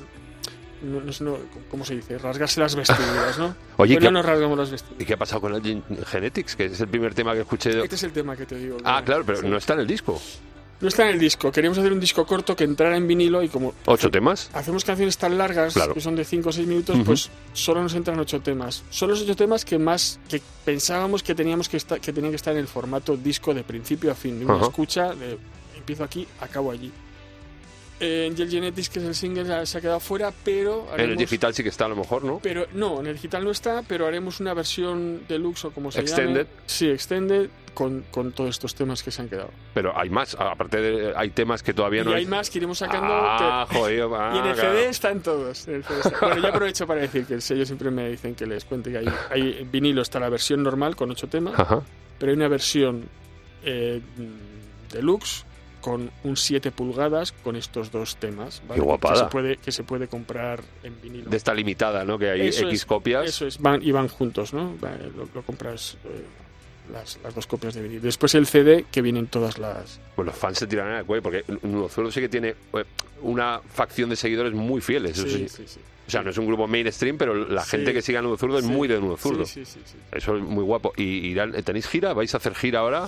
no, 0.83 1.01
no 1.21 1.39
¿cómo 1.71 1.85
se 1.85 1.97
dice? 1.97 2.19
Rasgarse 2.19 2.61
las 2.61 2.75
vestiduras, 2.75 3.39
¿no? 3.39 3.55
Oye, 3.79 3.97
¿qué- 3.99 4.05
no 4.05 4.11
nos 4.11 4.27
rasgamos 4.27 4.59
las 4.59 4.71
vestiduras. 4.71 5.01
¿Y 5.03 5.05
qué 5.07 5.15
ha 5.15 5.17
pasado 5.19 5.41
con 5.41 5.55
el 5.55 5.63
Gen- 5.63 5.83
Genetics? 6.07 6.57
Que 6.57 6.67
es 6.67 6.81
el 6.81 6.89
primer 6.89 7.15
tema 7.15 7.35
que 7.35 7.41
escuché. 7.41 7.71
de- 7.75 7.83
Este 7.85 7.95
es 7.97 8.03
el 8.03 8.13
tema 8.13 8.37
que 8.37 8.47
te 8.47 8.57
digo. 8.57 8.77
Ah, 8.85 9.03
claro, 9.05 9.25
pero 9.25 9.41
sí. 9.41 9.49
no 9.49 9.57
está 9.57 9.75
en 9.75 9.81
el 9.81 9.87
disco. 9.87 10.21
No 10.81 10.89
está 10.89 11.05
en 11.05 11.11
el 11.11 11.21
disco. 11.21 11.53
Queríamos 11.53 11.79
hacer 11.79 11.93
un 11.93 12.01
disco 12.01 12.27
corto 12.27 12.57
que 12.57 12.65
entrara 12.65 12.97
en 12.97 13.07
vinilo 13.07 13.41
y 13.45 13.49
como 13.49 13.73
¿Ocho 13.87 14.11
temas? 14.11 14.51
hacemos 14.53 14.85
canciones 14.85 15.17
tan 15.17 15.39
largas 15.39 15.75
Claro. 15.75 15.95
que 15.95 16.01
son 16.01 16.17
de 16.17 16.25
5 16.25 16.49
o 16.49 16.53
6 16.53 16.67
minutos, 16.67 16.99
pues 17.05 17.31
solo 17.53 17.81
nos 17.85 17.95
entran 17.95 18.19
ocho 18.19 18.41
temas. 18.41 18.83
Son 18.91 19.09
los 19.09 19.23
ocho 19.23 19.37
temas 19.37 19.65
que 19.65 19.79
más 19.79 20.19
que 20.29 20.43
pensábamos 20.65 21.23
que 21.23 21.37
teníamos 21.37 21.69
que 21.69 21.77
estar 21.77 22.01
que 22.01 22.13
tenían 22.13 22.33
que 22.33 22.37
estar 22.37 22.53
en 22.55 22.59
el 22.59 22.67
formato 22.67 23.17
disco 23.17 23.55
de 23.55 23.63
principio 23.63 24.11
a 24.11 24.17
fin, 24.17 24.41
de 24.41 24.45
una 24.45 24.61
escucha 24.61 25.15
de 25.15 25.39
empiezo 25.77 26.03
aquí, 26.03 26.27
acabo 26.41 26.73
allí. 26.73 26.91
Eh, 28.05 28.27
En 28.27 28.37
Gel 28.37 28.51
Genetics, 28.51 28.89
que 28.91 28.99
es 28.99 29.05
el 29.05 29.15
single, 29.15 29.65
se 29.65 29.79
ha 29.79 29.81
quedado 29.81 30.01
fuera, 30.01 30.33
pero 30.45 30.89
En 30.97 31.11
el 31.11 31.17
digital 31.17 31.55
sí 31.55 31.63
que 31.63 31.69
está 31.69 31.85
a 31.85 31.89
lo 31.89 31.97
mejor, 31.97 32.25
¿no? 32.25 32.41
pero 32.43 32.67
no, 32.75 32.99
en 33.01 33.07
el 33.07 33.15
digital 33.15 33.45
no 33.45 33.51
está, 33.53 33.83
pero 33.87 34.07
haremos 34.07 34.41
una 34.41 34.53
versión 34.55 35.23
deluxe 35.29 35.67
o 35.67 35.71
como 35.71 35.93
se 35.93 36.01
Extended. 36.01 36.47
llame. 36.47 36.61
Sí, 36.67 36.89
extended 36.91 37.49
con, 37.75 38.05
con 38.11 38.33
todos 38.33 38.51
estos 38.51 38.75
temas 38.75 39.03
que 39.03 39.11
se 39.13 39.23
han 39.23 39.29
quedado. 39.29 39.51
Pero 39.73 39.97
hay 39.99 40.11
más. 40.11 40.35
Aparte, 40.39 40.79
de, 40.81 41.13
hay 41.17 41.31
temas 41.31 41.63
que 41.63 41.73
todavía 41.73 42.03
y 42.03 42.05
no 42.05 42.13
hay 42.13 42.27
más 42.27 42.51
que 42.51 42.59
iremos 42.59 42.79
sacando. 42.79 43.09
Ah, 43.13 43.67
te- 43.71 43.77
joder. 43.77 44.09
ah, 44.13 44.33
Y 44.35 44.39
en 44.41 44.47
el 44.47 44.55
claro. 44.55 44.73
CD 44.73 44.89
están 44.89 45.21
todos. 45.21 45.69
en 45.69 45.75
el 45.77 45.85
CD 45.85 46.01
está- 46.01 46.19
Bueno, 46.27 46.43
yo 46.43 46.49
aprovecho 46.49 46.87
para 46.87 47.01
decir 47.03 47.25
que 47.25 47.35
el 47.35 47.41
sello 47.43 47.65
siempre 47.65 47.91
me 47.91 48.09
dicen 48.11 48.35
que 48.35 48.47
les 48.47 48.65
cuente 48.65 48.91
que 48.91 48.99
hay, 48.99 49.07
hay 49.31 49.69
vinilo 49.71 50.03
está 50.03 50.19
la 50.21 50.29
versión 50.29 50.63
normal 50.63 50.97
con 50.97 51.11
ocho 51.11 51.29
temas, 51.29 51.55
Ajá. 51.59 51.81
pero 52.19 52.31
hay 52.33 52.37
una 52.37 52.49
versión 52.49 53.05
eh, 53.65 54.03
deluxe 54.93 55.45
con 55.83 56.11
un 56.25 56.37
7 56.37 56.71
pulgadas 56.71 57.33
con 57.33 57.57
estos 57.57 57.91
dos 57.91 58.17
temas. 58.17 58.63
¿vale? 58.67 58.81
Qué 58.81 58.85
guapada. 58.87 59.15
Que 59.15 59.21
se, 59.21 59.27
puede, 59.27 59.57
que 59.59 59.73
se 59.73 59.85
puede 59.85 60.09
comprar 60.09 60.63
en 60.83 60.99
vinilo. 61.03 61.29
De 61.29 61.37
esta 61.37 61.53
limitada, 61.53 62.05
¿no? 62.05 62.19
Que 62.19 62.31
hay 62.31 62.49
Eso 62.49 62.67
X 62.69 62.81
es, 62.81 62.87
copias. 62.87 63.27
Eso 63.27 63.47
es, 63.47 63.59
van, 63.59 63.83
y 63.83 63.91
van 63.91 64.09
juntos, 64.09 64.55
¿no? 64.55 64.75
Lo 65.35 65.43
compras. 65.43 65.99
eh, 66.05 66.25
las, 66.93 67.19
las 67.23 67.35
dos 67.35 67.47
copias 67.47 67.75
de 67.75 67.83
vinil. 67.83 68.01
Después 68.01 68.35
el 68.35 68.47
CD, 68.47 68.87
que 68.91 69.03
vienen 69.03 69.27
todas 69.27 69.59
las... 69.59 70.01
Pues 70.17 70.27
los 70.27 70.35
fans 70.37 70.59
se 70.59 70.67
tiran 70.67 70.93
el 70.93 71.05
cuello 71.05 71.23
porque 71.23 71.45
Nudo 71.63 71.89
Zurdo 71.89 72.11
sí 72.11 72.21
que 72.21 72.29
tiene 72.29 72.49
eh, 72.73 72.85
una 73.23 73.61
facción 73.61 74.11
de 74.11 74.17
seguidores 74.17 74.53
muy 74.53 74.81
fieles. 74.81 75.19
eso 75.19 75.29
sí. 75.29 75.49
sí, 75.49 75.65
sí. 75.67 75.81
O 76.05 76.11
sea, 76.11 76.21
no 76.23 76.31
es 76.31 76.37
un 76.37 76.47
grupo 76.49 76.67
mainstream, 76.67 77.17
pero 77.17 77.33
la 77.49 77.65
gente 77.65 77.93
que 77.95 78.03
sigue 78.03 78.19
a 78.19 78.23
Nudo 78.23 78.37
Zurdo 78.37 78.59
es 78.59 78.65
muy 78.65 78.89
de 78.89 79.01
Nudo 79.01 79.17
Zurdo. 79.17 79.47
Sí, 79.47 79.65
sí, 79.65 79.73
sí, 79.75 79.81
sí. 79.93 79.97
Eso 80.11 80.37
es 80.37 80.43
muy 80.43 80.65
guapo. 80.65 80.93
¿Y 80.97 81.33
irán- 81.33 81.53
tenéis 81.63 81.87
gira? 81.87 82.13
¿Vais 82.13 82.35
a 82.35 82.39
hacer 82.39 82.55
gira 82.57 82.81
ahora? 82.81 83.01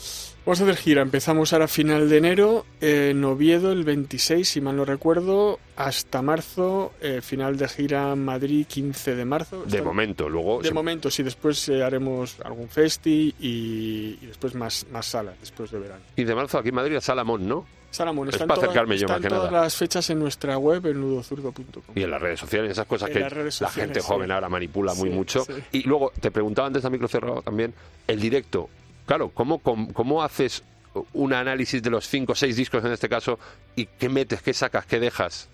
Vamos 0.46 0.60
a 0.60 0.64
hacer 0.64 0.76
gira. 0.76 1.02
Empezamos 1.02 1.52
ahora 1.52 1.64
a 1.64 1.68
final 1.68 2.08
de 2.08 2.16
enero, 2.16 2.64
en 2.80 3.22
Oviedo 3.24 3.72
el 3.72 3.82
26, 3.82 4.48
si 4.48 4.60
mal 4.60 4.76
no 4.76 4.84
recuerdo, 4.84 5.58
hasta 5.76 6.22
marzo, 6.22 6.92
eh, 7.00 7.20
final 7.20 7.56
de 7.56 7.68
gira 7.68 8.14
Madrid 8.14 8.66
15 8.66 9.14
de 9.16 9.24
marzo. 9.24 9.64
De 9.64 9.82
momento. 9.82 10.28
Luego 10.28 10.60
De 10.62 10.68
se- 10.68 10.74
momento, 10.74 11.10
sí, 11.10 11.22
después 11.22 11.68
eh, 11.68 11.82
haremos 11.82 12.36
algún 12.44 12.68
festi 12.68 13.34
y, 13.40 14.18
y 14.22 14.26
después 14.26 14.54
más, 14.54 14.86
más 14.92 15.06
salas, 15.06 15.34
después 15.40 15.70
de 15.70 15.78
verano. 15.80 16.02
15 16.16 16.28
de 16.28 16.34
marzo 16.34 16.58
aquí 16.58 16.68
en 16.68 16.74
Madrid 16.76 16.96
a 16.96 17.00
Salamón, 17.00 17.46
¿no? 17.48 17.66
Salamón, 17.90 18.28
Es 18.28 18.34
están, 18.34 18.48
para 18.48 18.56
todas- 18.56 18.70
acercarme 18.70 18.96
yo, 18.98 19.06
están 19.06 19.16
más 19.16 19.22
que 19.22 19.28
todas 19.28 19.50
nada. 19.52 19.62
las 19.64 19.76
fechas 19.76 20.10
en 20.10 20.18
nuestra 20.18 20.58
web, 20.58 20.84
en 20.86 21.00
nudozurdo.com. 21.00 21.82
Y 21.94 22.02
en 22.02 22.10
las 22.10 22.20
redes 22.20 22.40
sociales, 22.40 22.72
esas 22.72 22.86
cosas 22.86 23.08
En 23.10 23.14
que 23.14 23.20
la 23.60 23.70
gente 23.70 24.00
sí. 24.00 24.06
joven 24.06 24.30
ahora 24.32 24.48
manipula 24.48 24.94
muy 24.94 25.10
mucho. 25.10 25.44
sí. 25.44 25.52
Y 25.72 25.82
luego, 25.84 26.12
te 26.20 26.30
preguntaba 26.32 26.66
antes 26.66 26.84
a 26.84 26.90
micro 26.90 27.06
cerrado 27.08 27.42
también, 27.42 27.72
el 28.08 28.20
directo. 28.20 28.68
Claro, 29.06 29.28
¿cómo, 29.30 29.58
cómo, 29.60 29.92
cómo 29.92 30.22
haces 30.24 30.64
un 31.12 31.32
análisis 31.32 31.82
de 31.82 31.90
los 31.90 32.08
cinco 32.08 32.32
o 32.32 32.34
seis 32.34 32.56
discos 32.56 32.84
en 32.84 32.92
este 32.92 33.08
caso 33.08 33.38
y 33.76 33.86
qué 33.86 34.08
metes, 34.08 34.42
qué 34.42 34.52
sacas, 34.54 34.86
qué 34.86 34.98
dejas? 34.98 35.48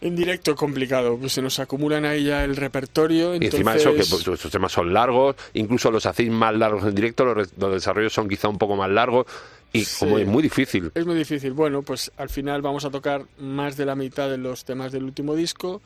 En 0.00 0.14
directo 0.14 0.54
complicado, 0.54 1.16
pues 1.16 1.32
se 1.32 1.40
nos 1.42 1.58
acumulan 1.58 2.04
ahí 2.04 2.24
ya 2.24 2.44
el 2.44 2.54
repertorio. 2.56 3.34
Y 3.34 3.38
encima 3.46 3.72
de 3.72 3.78
eso, 3.78 3.90
que 3.90 3.96
entonces- 3.96 4.10
pues, 4.14 4.26
vuestros 4.26 4.52
temas 4.52 4.72
son 4.72 4.92
largos, 4.92 5.36
incluso 5.54 5.90
los 5.90 6.04
hacéis 6.06 6.30
más 6.30 6.54
largos 6.54 6.84
en 6.84 6.94
directo, 6.94 7.24
los, 7.24 7.56
los 7.56 7.72
desarrollos 7.72 8.12
son 8.12 8.28
quizá 8.28 8.48
un 8.48 8.58
poco 8.58 8.76
más 8.76 8.90
largos 8.90 9.26
y 9.72 9.84
Sí. 9.84 9.96
como 10.04 10.18
es 10.18 10.26
muy 10.26 10.42
difícil. 10.42 10.90
Es 10.94 11.06
muy 11.06 11.14
difícil. 11.16 11.52
Bueno, 11.52 11.82
pues 11.82 12.12
al 12.18 12.28
final 12.28 12.60
vamos 12.62 12.84
a 12.84 12.90
tocar 12.90 13.24
más 13.38 13.76
de 13.76 13.86
la 13.86 13.94
mitad 13.94 14.28
de 14.28 14.36
los 14.38 14.64
temas 14.64 14.92
del 14.92 15.04
último 15.04 15.34
disco, 15.34 15.80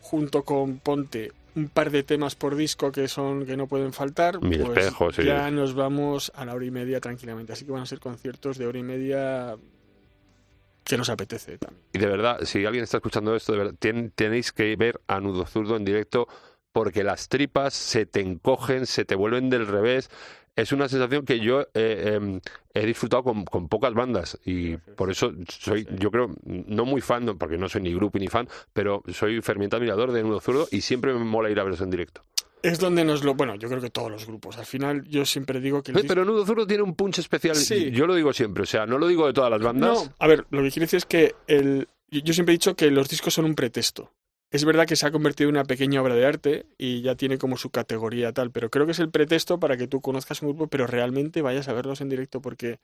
junto 0.00 0.42
con 0.42 0.78
Ponte 0.78 1.32
un 1.56 1.68
par 1.70 1.90
de 1.90 2.02
temas 2.02 2.34
por 2.34 2.54
disco 2.54 2.92
que 2.92 3.08
son 3.08 3.46
que 3.46 3.56
no 3.56 3.66
pueden 3.66 3.94
faltar. 3.94 4.42
Mil 4.42 4.60
pues 4.60 4.78
espejos, 4.78 5.14
sí. 5.16 5.24
ya 5.24 5.50
nos 5.50 5.72
vamos 5.74 6.30
a 6.34 6.44
la 6.44 6.54
hora 6.54 6.66
y 6.66 6.70
media 6.70 7.00
tranquilamente. 7.00 7.54
Así 7.54 7.64
que 7.64 7.72
van 7.72 7.80
a 7.82 7.86
ser 7.86 7.98
conciertos 7.98 8.58
de 8.58 8.66
hora 8.66 8.78
y 8.78 8.82
media 8.82 9.56
que 10.86 10.96
nos 10.96 11.10
apetece 11.10 11.58
también. 11.58 11.82
Y 11.92 11.98
de 11.98 12.06
verdad, 12.06 12.40
si 12.44 12.64
alguien 12.64 12.84
está 12.84 12.98
escuchando 12.98 13.34
esto, 13.34 13.52
de 13.52 13.58
verdad, 13.58 13.74
tenéis 14.14 14.52
que 14.52 14.76
ver 14.76 15.00
a 15.08 15.20
Nudo 15.20 15.44
Zurdo 15.44 15.76
en 15.76 15.84
directo 15.84 16.28
porque 16.72 17.02
las 17.02 17.28
tripas 17.28 17.74
se 17.74 18.06
te 18.06 18.20
encogen, 18.20 18.86
se 18.86 19.04
te 19.04 19.16
vuelven 19.16 19.50
del 19.50 19.66
revés. 19.66 20.10
Es 20.54 20.72
una 20.72 20.88
sensación 20.88 21.24
que 21.24 21.40
yo 21.40 21.62
eh, 21.74 22.14
em, 22.14 22.40
he 22.72 22.86
disfrutado 22.86 23.24
con, 23.24 23.44
con 23.44 23.68
pocas 23.68 23.94
bandas 23.94 24.38
y 24.44 24.76
por 24.76 25.10
eso 25.10 25.32
soy, 25.48 25.86
yo 25.98 26.10
creo, 26.10 26.34
no 26.44 26.84
muy 26.84 27.00
fan, 27.00 27.26
porque 27.36 27.58
no 27.58 27.68
soy 27.68 27.82
ni 27.82 27.92
grupo 27.92 28.18
ni 28.18 28.28
fan, 28.28 28.48
pero 28.72 29.02
soy 29.08 29.42
ferviente 29.42 29.76
admirador 29.76 30.12
de 30.12 30.22
Nudo 30.22 30.40
Zurdo 30.40 30.68
y 30.70 30.82
siempre 30.82 31.12
me 31.12 31.24
mola 31.24 31.50
ir 31.50 31.58
a 31.58 31.64
verlos 31.64 31.80
en 31.80 31.90
directo. 31.90 32.22
Es 32.62 32.78
donde 32.78 33.04
nos 33.04 33.22
lo... 33.22 33.34
Bueno, 33.34 33.54
yo 33.56 33.68
creo 33.68 33.80
que 33.80 33.90
todos 33.90 34.10
los 34.10 34.26
grupos. 34.26 34.58
Al 34.58 34.66
final 34.66 35.04
yo 35.08 35.24
siempre 35.24 35.60
digo 35.60 35.82
que... 35.82 35.92
el 35.92 36.06
Pero 36.06 36.24
Nudo 36.24 36.44
Zurdo 36.44 36.66
tiene 36.66 36.82
un 36.82 36.94
punch 36.94 37.18
especial, 37.18 37.54
Sí. 37.54 37.90
yo 37.90 38.06
lo 38.06 38.14
digo 38.14 38.32
siempre, 38.32 38.62
o 38.62 38.66
sea, 38.66 38.86
no 38.86 38.98
lo 38.98 39.06
digo 39.06 39.26
de 39.26 39.32
todas 39.32 39.50
las 39.50 39.60
bandas. 39.60 39.92
No, 40.04 40.14
a 40.18 40.26
ver, 40.26 40.46
lo 40.50 40.62
que 40.62 40.70
quiero 40.70 40.84
decir 40.84 40.96
es 40.98 41.06
que 41.06 41.34
el, 41.46 41.86
yo 42.10 42.20
yo 42.20 42.32
siempre 42.34 42.52
he 42.54 42.58
dicho 42.58 42.74
que 42.74 42.90
los 42.90 43.08
discos 43.08 43.34
son 43.34 43.44
un 43.44 43.54
pretexto. 43.54 44.12
Es 44.50 44.64
verdad 44.64 44.86
que 44.86 44.96
se 44.96 45.06
ha 45.06 45.10
convertido 45.10 45.50
en 45.50 45.56
una 45.56 45.64
pequeña 45.64 46.00
obra 46.00 46.14
de 46.14 46.24
arte 46.24 46.66
y 46.78 47.02
ya 47.02 47.14
tiene 47.14 47.36
como 47.36 47.56
su 47.56 47.70
categoría 47.70 48.32
tal, 48.32 48.50
pero 48.52 48.70
creo 48.70 48.86
que 48.86 48.92
es 48.92 49.00
el 49.00 49.10
pretexto 49.10 49.58
para 49.58 49.76
que 49.76 49.88
tú 49.88 50.00
conozcas 50.00 50.40
un 50.40 50.48
grupo, 50.50 50.68
pero 50.68 50.86
realmente 50.86 51.42
vayas 51.42 51.68
a 51.68 51.72
verlos 51.72 52.00
en 52.00 52.08
directo, 52.08 52.40
porque 52.40 52.78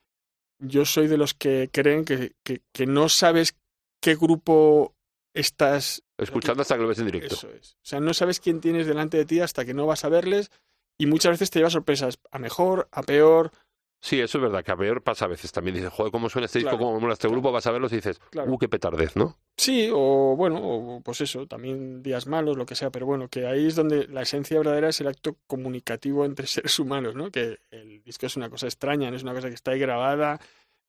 yo 0.59 0.85
soy 0.85 1.07
de 1.07 1.17
los 1.17 1.33
que 1.33 1.69
creen 1.71 2.05
que, 2.05 2.33
que, 2.43 2.61
que 2.73 2.85
no 2.85 3.09
sabes 3.09 3.55
qué 4.01 4.15
grupo 4.15 4.92
estás 5.33 6.03
Escuchando 6.17 6.61
hasta 6.61 6.75
que 6.75 6.81
lo 6.83 6.87
ves 6.87 6.99
en 6.99 7.07
directo. 7.07 7.35
Eso 7.35 7.49
es. 7.49 7.73
O 7.73 7.85
sea, 7.85 7.99
no 7.99 8.13
sabes 8.13 8.39
quién 8.39 8.61
tienes 8.61 8.87
delante 8.87 9.17
de 9.17 9.25
ti 9.25 9.39
hasta 9.39 9.65
que 9.65 9.73
no 9.73 9.85
vas 9.85 10.05
a 10.05 10.09
verles 10.09 10.51
y 10.97 11.05
muchas 11.05 11.31
veces 11.31 11.49
te 11.49 11.59
llevas 11.59 11.73
sorpresas 11.73 12.19
a 12.31 12.39
mejor, 12.39 12.87
a 12.91 13.03
peor. 13.03 13.51
Sí, 13.99 14.19
eso 14.19 14.37
es 14.37 14.41
verdad, 14.41 14.63
que 14.65 14.71
a 14.71 14.75
peor 14.77 15.01
pasa 15.01 15.25
a 15.25 15.27
veces. 15.29 15.51
También 15.51 15.75
dices, 15.75 15.91
joder, 15.91 16.11
¿cómo 16.11 16.29
suena 16.29 16.45
este 16.45 16.59
disco? 16.59 16.71
Claro, 16.71 16.85
¿Cómo 16.85 16.99
mola 16.99 17.13
este 17.13 17.29
grupo? 17.29 17.51
Vas 17.53 17.65
a 17.67 17.71
verlos 17.71 17.91
y 17.93 17.95
dices, 17.95 18.19
Claro. 18.31 18.51
uh, 18.51 18.57
qué 18.57 18.67
petardez, 18.67 19.15
¿no? 19.15 19.37
Sí, 19.57 19.89
o 19.93 20.35
bueno, 20.35 20.59
o 20.61 21.01
pues 21.01 21.21
eso, 21.21 21.47
también 21.47 22.03
días 22.03 22.27
malos, 22.27 22.57
lo 22.57 22.65
que 22.65 22.75
sea, 22.75 22.91
pero 22.91 23.05
bueno, 23.05 23.29
que 23.29 23.47
ahí 23.47 23.65
es 23.67 23.75
donde 23.75 24.07
la 24.07 24.23
esencia 24.23 24.57
verdadera 24.57 24.89
es 24.89 24.99
el 24.99 25.07
acto 25.07 25.37
comunicativo 25.47 26.25
entre 26.25 26.47
seres 26.47 26.77
humanos, 26.79 27.15
¿no? 27.15 27.31
Que 27.31 27.59
el 27.71 28.03
disco 28.03 28.25
es 28.25 28.35
una 28.35 28.49
cosa 28.49 28.67
extraña, 28.67 29.09
no 29.09 29.15
es 29.15 29.23
una 29.23 29.33
cosa 29.33 29.47
que 29.47 29.55
está 29.55 29.71
ahí 29.71 29.79
grabada, 29.79 30.39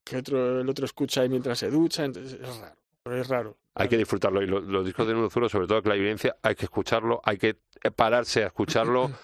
que 0.04 0.16
otro, 0.16 0.61
el 0.61 0.68
otro 0.68 0.85
escucha 0.85 1.20
ahí 1.22 1.28
mientras 1.28 1.59
se 1.61 1.70
ducha, 1.70 2.04
entonces 2.04 2.35
es 2.35 2.57
raro, 2.59 2.76
pero 3.04 3.20
es 3.20 3.28
raro. 3.28 3.56
Hay 3.74 3.88
que 3.88 3.96
disfrutarlo. 3.96 4.42
Y 4.42 4.46
lo- 4.46 4.60
los, 4.60 4.84
discos 4.84 5.06
de 5.06 5.14
Nudo 5.14 5.30
Zurdo, 5.30 5.48
sobre 5.48 5.66
todo 5.66 5.82
que 5.82 5.88
la 5.90 5.96
evidencia, 5.96 6.36
hay 6.42 6.54
que 6.54 6.64
escucharlo, 6.64 7.20
hay 7.24 7.36
que 7.38 7.48
eh, 7.82 7.90
pararse 7.90 8.42
a 8.42 8.46
escucharlo. 8.48 9.10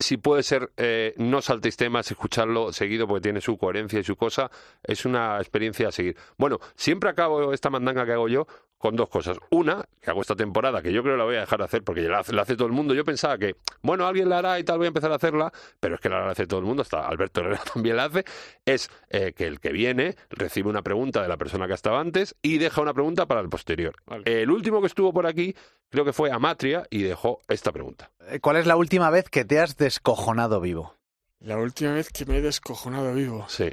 Si 0.00 0.16
puede 0.16 0.44
ser, 0.44 0.70
eh, 0.76 1.12
no 1.16 1.42
saltéis 1.42 1.76
temas, 1.76 2.08
escucharlo 2.08 2.72
seguido 2.72 3.08
porque 3.08 3.22
tiene 3.22 3.40
su 3.40 3.58
coherencia 3.58 3.98
y 3.98 4.04
su 4.04 4.14
cosa. 4.14 4.48
Es 4.80 5.04
una 5.04 5.38
experiencia 5.38 5.88
a 5.88 5.90
seguir. 5.90 6.16
Bueno, 6.36 6.60
siempre 6.76 7.10
acabo 7.10 7.52
esta 7.52 7.68
mandanga 7.68 8.06
que 8.06 8.12
hago 8.12 8.28
yo 8.28 8.46
con 8.78 8.96
dos 8.96 9.08
cosas. 9.08 9.38
Una, 9.50 9.84
que 10.00 10.10
hago 10.10 10.20
esta 10.20 10.36
temporada, 10.36 10.80
que 10.80 10.92
yo 10.92 11.02
creo 11.02 11.14
que 11.14 11.18
la 11.18 11.24
voy 11.24 11.36
a 11.36 11.40
dejar 11.40 11.58
de 11.58 11.64
hacer 11.64 11.82
porque 11.82 12.02
ya 12.02 12.08
la 12.08 12.20
hace, 12.20 12.32
la 12.32 12.42
hace 12.42 12.56
todo 12.56 12.68
el 12.68 12.72
mundo. 12.72 12.94
Yo 12.94 13.04
pensaba 13.04 13.36
que, 13.36 13.56
bueno, 13.82 14.06
alguien 14.06 14.28
la 14.28 14.38
hará 14.38 14.58
y 14.58 14.64
tal, 14.64 14.78
voy 14.78 14.86
a 14.86 14.88
empezar 14.88 15.12
a 15.12 15.16
hacerla, 15.16 15.52
pero 15.80 15.96
es 15.96 16.00
que 16.00 16.08
la 16.08 16.30
hace 16.30 16.46
todo 16.46 16.60
el 16.60 16.66
mundo, 16.66 16.82
hasta 16.82 17.06
Alberto 17.06 17.40
Herrera 17.40 17.60
también 17.74 17.96
la 17.96 18.04
hace. 18.04 18.24
Es 18.64 18.90
eh, 19.10 19.32
que 19.32 19.46
el 19.46 19.60
que 19.60 19.72
viene 19.72 20.16
recibe 20.30 20.70
una 20.70 20.82
pregunta 20.82 21.20
de 21.20 21.28
la 21.28 21.36
persona 21.36 21.66
que 21.66 21.74
estaba 21.74 22.00
antes 22.00 22.36
y 22.40 22.58
deja 22.58 22.80
una 22.80 22.94
pregunta 22.94 23.26
para 23.26 23.40
el 23.40 23.48
posterior. 23.48 23.96
Vale. 24.06 24.22
El 24.42 24.50
último 24.50 24.80
que 24.80 24.86
estuvo 24.86 25.12
por 25.12 25.26
aquí 25.26 25.54
creo 25.90 26.04
que 26.04 26.12
fue 26.12 26.30
Amatria 26.30 26.84
y 26.90 27.02
dejó 27.02 27.40
esta 27.48 27.72
pregunta. 27.72 28.10
Eh, 28.28 28.40
¿Cuál 28.40 28.56
es 28.56 28.66
la 28.66 28.76
última 28.76 29.10
vez 29.10 29.28
que 29.28 29.44
te 29.44 29.60
has 29.60 29.76
descojonado 29.76 30.60
vivo? 30.60 30.94
La 31.40 31.56
última 31.56 31.92
vez 31.92 32.10
que 32.10 32.26
me 32.26 32.38
he 32.38 32.42
descojonado 32.42 33.14
vivo. 33.14 33.46
Sí. 33.48 33.72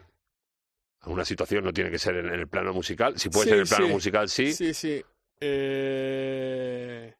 Una 1.05 1.23
situación 1.25 1.63
no 1.63 1.71
tiene 1.73 1.91
que 1.91 1.99
ser 1.99 2.15
en, 2.15 2.27
en 2.27 2.39
el 2.39 2.47
plano 2.47 2.73
musical. 2.73 3.17
Si 3.19 3.29
puede 3.29 3.43
Sí, 3.45 3.49
ser 3.49 3.57
en 3.57 3.61
el 3.63 3.67
plano 3.67 3.87
sí. 3.87 3.91
musical, 3.93 4.29
sí. 4.29 4.53
Sí, 4.53 4.73
sí. 4.73 5.03
Eh... 5.39 7.13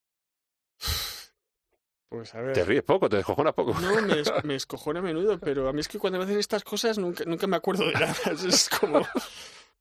Pues 2.10 2.34
a 2.36 2.42
ver. 2.42 2.54
Te 2.54 2.64
ríes 2.64 2.84
poco, 2.84 3.10
te 3.10 3.18
descojonas 3.18 3.54
poco. 3.54 3.74
No, 3.80 4.02
me, 4.02 4.16
des- 4.16 4.32
me 4.44 4.54
a 5.00 5.02
menudo, 5.02 5.40
pero 5.40 5.68
a 5.68 5.74
mí 5.74 5.82
es 5.82 5.88
que 5.88 6.00
cuando 6.00 6.18
me 6.20 6.26
hacen 6.26 6.40
estas 6.40 6.64
cosas 6.64 6.98
nunca, 6.98 7.24
nunca 7.26 7.46
me 7.48 7.58
acuerdo 7.58 7.86
de 7.86 7.94
nada. 7.94 8.16
Es 8.48 8.70
como... 8.70 9.06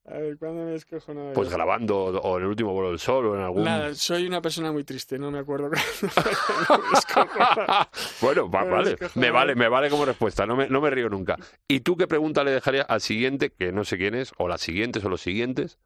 A 0.07 0.19
ver, 0.19 0.37
¿cuándo 0.37 0.65
me 0.65 0.73
descojono? 0.73 1.33
Pues 1.33 1.49
grabando 1.49 1.97
o 2.05 2.37
en 2.37 2.43
el 2.43 2.49
último 2.51 2.75
vuelo 2.75 2.91
del 2.91 2.99
sol 2.99 3.25
o 3.27 3.37
en 3.37 3.41
algún... 3.43 3.65
Nada, 3.65 3.95
soy 3.95 4.27
una 4.27 4.43
persona 4.43 4.71
muy 4.71 4.85
triste, 4.85 5.19
no 5.19 5.31
me 5.31 5.39
acuerdo 5.39 5.71
bueno, 8.21 8.51
va- 8.51 8.65
Me 8.65 8.71
vale, 8.71 8.97
me 9.15 9.31
vale, 9.31 9.55
me 9.55 9.69
vale 9.69 9.89
como 9.89 10.05
respuesta, 10.05 10.45
no 10.45 10.57
me, 10.57 10.69
no 10.69 10.83
me 10.83 10.91
río 10.91 11.09
nunca. 11.09 11.37
¿Y 11.67 11.81
tú 11.81 11.97
qué 11.97 12.07
pregunta 12.07 12.45
le 12.45 12.51
dejarías 12.51 12.85
al 12.89 13.01
siguiente, 13.01 13.51
que 13.51 13.73
no 13.73 13.85
sé 13.85 13.97
quién 13.97 14.15
es, 14.15 14.33
o 14.37 14.47
las 14.47 14.61
siguientes 14.61 15.03
o 15.05 15.09
los 15.09 15.23
siguientes? 15.23 15.79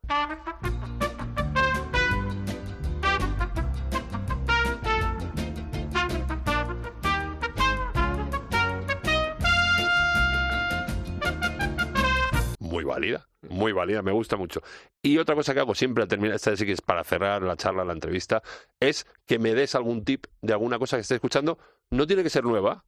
Válida, 12.88 13.28
muy 13.48 13.70
válida, 13.70 14.02
me 14.02 14.10
gusta 14.10 14.36
mucho. 14.36 14.60
Y 15.00 15.18
otra 15.18 15.36
cosa 15.36 15.54
que 15.54 15.60
hago 15.60 15.76
siempre 15.76 16.02
al 16.02 16.08
terminar, 16.08 16.34
esta 16.34 16.56
sí 16.56 16.66
que 16.66 16.72
es 16.72 16.80
para 16.80 17.04
cerrar 17.04 17.42
la 17.42 17.56
charla, 17.56 17.84
la 17.84 17.92
entrevista, 17.92 18.42
es 18.80 19.06
que 19.26 19.38
me 19.38 19.54
des 19.54 19.76
algún 19.76 20.04
tip 20.04 20.26
de 20.42 20.52
alguna 20.52 20.78
cosa 20.80 20.96
que 20.96 21.02
estés 21.02 21.16
escuchando. 21.16 21.58
No 21.90 22.06
tiene 22.06 22.24
que 22.24 22.30
ser 22.30 22.44
nueva, 22.44 22.84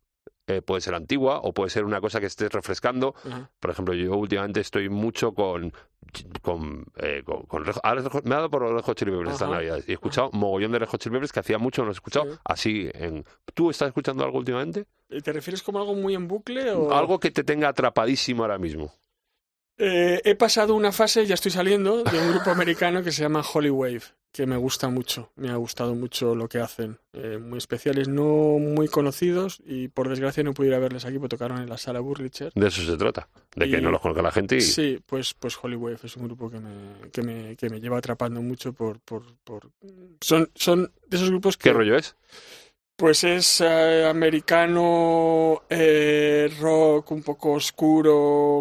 eh, 0.51 0.63
puede 0.63 0.81
ser 0.81 0.95
antigua 0.95 1.39
o 1.43 1.53
puede 1.53 1.71
ser 1.71 1.85
una 1.85 2.01
cosa 2.01 2.19
que 2.19 2.27
estés 2.27 2.51
refrescando. 2.51 3.15
Por 3.61 3.71
ejemplo, 3.71 3.95
yo 3.95 4.17
últimamente 4.17 4.61
estoy 4.61 4.89
mucho 4.89 5.33
con. 5.33 5.73
con, 6.43 6.85
eh, 6.97 7.23
con, 7.25 7.43
con 7.45 7.65
ahora 7.85 8.03
me 8.25 8.35
ha 8.35 8.39
dado 8.39 8.51
por 8.51 8.69
los 8.69 8.83
Hot 8.83 8.99
Chili 8.99 9.13
Peppers 9.13 9.35
esta. 9.35 9.47
Navidad. 9.47 9.79
Y 9.87 9.93
he 9.93 9.95
escuchado 9.95 10.31
mogollón 10.33 10.73
de 10.73 10.81
Red 10.81 10.89
Hot 10.89 11.01
Chili 11.01 11.15
Peppers 11.15 11.33
que 11.33 11.41
hacía 11.41 11.59
mucho 11.59 11.83
no 11.83 11.89
los 11.89 11.97
he 11.97 11.99
escuchado. 11.99 12.33
Sí. 12.33 12.39
Así, 12.45 12.91
en, 12.95 13.25
¿tú 13.55 13.71
estás 13.71 13.89
escuchando 13.89 14.25
algo 14.25 14.39
últimamente? 14.39 14.87
¿Te 15.23 15.33
refieres 15.33 15.63
como 15.63 15.79
algo 15.79 15.95
muy 15.95 16.15
en 16.15 16.27
bucle 16.27 16.71
o...? 16.73 16.93
Algo 16.93 17.21
que 17.21 17.31
te 17.31 17.45
tenga 17.45 17.69
atrapadísimo 17.69 18.43
ahora 18.43 18.59
mismo. 18.59 18.93
Eh, 19.79 20.21
he 20.25 20.35
pasado 20.35 20.75
una 20.75 20.93
fase, 20.93 21.27
ya 21.27 21.35
estoy 21.35 21.51
saliendo, 21.51 22.03
de 22.03 22.19
un 22.19 22.33
grupo 22.33 22.51
americano 22.51 23.03
que 23.03 23.13
se 23.13 23.23
llama 23.23 23.43
Holy 23.43 23.71
Wave, 23.71 24.03
que 24.33 24.47
me 24.47 24.57
gusta 24.57 24.89
mucho, 24.89 25.33
me 25.37 25.49
ha 25.49 25.57
gustado 25.57 25.95
mucho 25.95 26.35
lo 26.35 26.49
que 26.49 26.59
hacen. 26.59 26.99
Eh, 27.13 27.39
muy 27.39 27.59
especiales, 27.59 28.07
no 28.07 28.59
muy 28.59 28.89
conocidos, 28.89 29.61
y 29.65 29.89
por 29.89 30.09
desgracia 30.09 30.43
no 30.43 30.53
pude 30.53 30.69
ir 30.69 30.75
a 30.75 30.79
verles 30.79 31.05
aquí, 31.05 31.19
porque 31.19 31.37
tocaron 31.37 31.63
en 31.63 31.69
la 31.69 31.79
sala 31.79 32.01
Burlicher. 32.01 32.53
De 32.55 32.69
eso 32.69 32.83
se 32.83 32.97
trata. 32.97 33.29
De 33.57 33.71
que 33.71 33.81
no 33.81 33.91
los 33.91 34.01
conozca 34.01 34.23
la 34.23 34.33
gente 34.33 34.57
y. 34.57 34.61
Sí, 34.61 35.01
pues, 35.05 35.35
pues 35.35 35.59
Holy 35.61 35.77
Wave 35.77 35.99
es 36.05 36.17
un 36.17 36.25
grupo 36.25 36.51
que 36.51 36.61
me, 36.61 37.11
que 37.11 37.23
me, 37.23 37.57
que 37.57 37.71
me 37.71 37.81
lleva 37.81 37.99
atrapando 37.99 38.43
mucho 38.43 38.73
por... 38.73 39.01
por, 39.01 39.23
por... 39.43 39.71
Son, 40.21 40.51
son 40.55 40.93
de 41.09 41.17
esos 41.17 41.31
grupos 41.31 41.57
que... 41.57 41.71
¿Qué 41.71 41.73
rollo 41.73 41.97
es? 41.97 42.15
Pues 43.01 43.25
es 43.25 43.63
eh, 43.63 44.05
americano, 44.05 45.63
eh, 45.71 46.53
rock 46.61 47.13
un 47.13 47.23
poco 47.23 47.53
oscuro. 47.53 48.61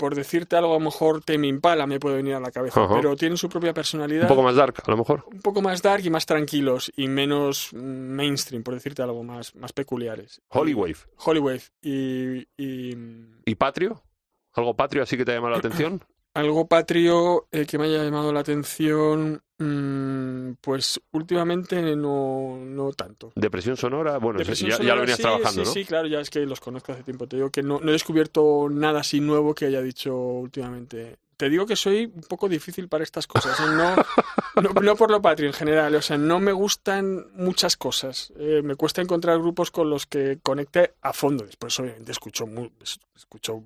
Por 0.00 0.14
decirte 0.14 0.56
algo, 0.56 0.70
a 0.70 0.78
lo 0.78 0.84
mejor 0.86 1.22
Tame 1.22 1.46
Impala 1.46 1.86
me 1.86 2.00
puede 2.00 2.16
venir 2.16 2.32
a 2.32 2.40
la 2.40 2.50
cabeza, 2.50 2.82
Ajá. 2.82 2.94
pero 2.96 3.14
tiene 3.16 3.36
su 3.36 3.50
propia 3.50 3.74
personalidad. 3.74 4.22
Un 4.22 4.28
poco 4.28 4.42
más 4.42 4.56
dark, 4.56 4.74
a 4.82 4.90
lo 4.90 4.96
mejor. 4.96 5.24
un 5.30 5.40
poco 5.42 5.60
más 5.60 5.82
dark 5.82 6.02
y 6.06 6.08
más 6.08 6.24
tranquilos 6.24 6.90
y 6.96 7.06
menos 7.06 7.68
mainstream, 7.74 8.62
por 8.62 8.72
decirte 8.72 9.02
algo 9.02 9.22
más, 9.22 9.54
más 9.54 9.74
peculiares. 9.74 10.40
Holywave. 10.48 10.96
Hollywood 11.18 11.60
y, 11.82 12.38
y, 12.56 12.96
¿Y 13.44 13.54
Patrio? 13.56 14.02
¿Algo 14.54 14.74
patrio 14.74 15.02
así 15.02 15.18
que 15.18 15.24
te 15.26 15.32
ha 15.32 15.34
llamado 15.34 15.52
la 15.52 15.58
atención? 15.64 16.02
Algo 16.34 16.66
patrio 16.68 17.48
eh, 17.50 17.66
que 17.66 17.78
me 17.78 17.86
haya 17.86 18.04
llamado 18.04 18.32
la 18.32 18.40
atención, 18.40 19.42
mm, 19.58 20.52
pues 20.60 21.00
últimamente 21.12 21.96
no, 21.96 22.58
no 22.62 22.92
tanto. 22.92 23.32
¿Depresión 23.34 23.76
sonora? 23.76 24.18
Bueno, 24.18 24.38
Depresión 24.38 24.70
ya, 24.70 24.94
lo 24.94 25.00
venías 25.00 25.16
sí, 25.16 25.22
trabajando, 25.22 25.64
sí, 25.64 25.68
¿no? 25.68 25.72
Sí, 25.72 25.84
claro, 25.84 26.06
ya 26.06 26.20
es 26.20 26.30
que 26.30 26.40
los 26.40 26.60
conozco 26.60 26.92
hace 26.92 27.02
tiempo. 27.02 27.26
Te 27.26 27.36
digo 27.36 27.50
que 27.50 27.62
no, 27.62 27.80
no 27.80 27.88
he 27.88 27.92
descubierto 27.92 28.68
nada 28.70 29.00
así 29.00 29.20
nuevo 29.20 29.54
que 29.54 29.66
haya 29.66 29.82
dicho 29.82 30.14
últimamente. 30.14 31.16
Te 31.36 31.48
digo 31.48 31.64
que 31.66 31.74
soy 31.74 32.04
un 32.04 32.22
poco 32.28 32.50
difícil 32.50 32.86
para 32.86 33.02
estas 33.02 33.26
cosas, 33.26 33.58
¿eh? 33.58 33.62
no, 33.74 33.96
no, 34.62 34.80
no 34.82 34.94
por 34.94 35.10
lo 35.10 35.22
patrio 35.22 35.48
en 35.48 35.54
general, 35.54 35.94
o 35.94 36.02
sea, 36.02 36.18
no 36.18 36.38
me 36.38 36.52
gustan 36.52 37.28
muchas 37.34 37.78
cosas. 37.78 38.30
Eh, 38.38 38.60
me 38.62 38.76
cuesta 38.76 39.00
encontrar 39.00 39.38
grupos 39.38 39.70
con 39.70 39.88
los 39.88 40.04
que 40.04 40.38
conecte 40.42 40.92
a 41.00 41.14
fondo. 41.14 41.46
Después, 41.46 41.80
obviamente, 41.80 42.12
escucho, 42.12 42.44
escucho 43.16 43.64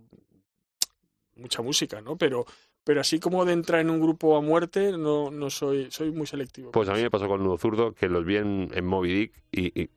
mucha 1.37 1.63
música, 1.63 2.01
¿no? 2.01 2.17
Pero, 2.17 2.45
pero 2.85 3.01
así 3.01 3.19
como 3.19 3.45
de 3.45 3.53
entrar 3.53 3.81
en 3.81 3.91
un 3.91 4.01
grupo 4.01 4.37
a 4.37 4.41
muerte, 4.41 4.93
no, 4.93 5.31
no 5.31 5.51
soy, 5.51 5.91
soy 5.91 6.11
muy 6.13 6.27
selectivo. 6.27 6.71
Pues 6.73 6.89
a 6.89 6.95
mí 6.95 7.03
me 7.03 7.11
pasó 7.11 7.27
con 7.29 7.43
Nudo 7.43 7.59
Zurdo, 7.59 7.93
que 7.93 8.09
los 8.09 8.25
vi 8.25 8.37
en, 8.37 8.71
en 8.75 8.85
Moby 8.85 9.13
Dick 9.15 9.33
y, 9.53 9.81
y 9.83 9.91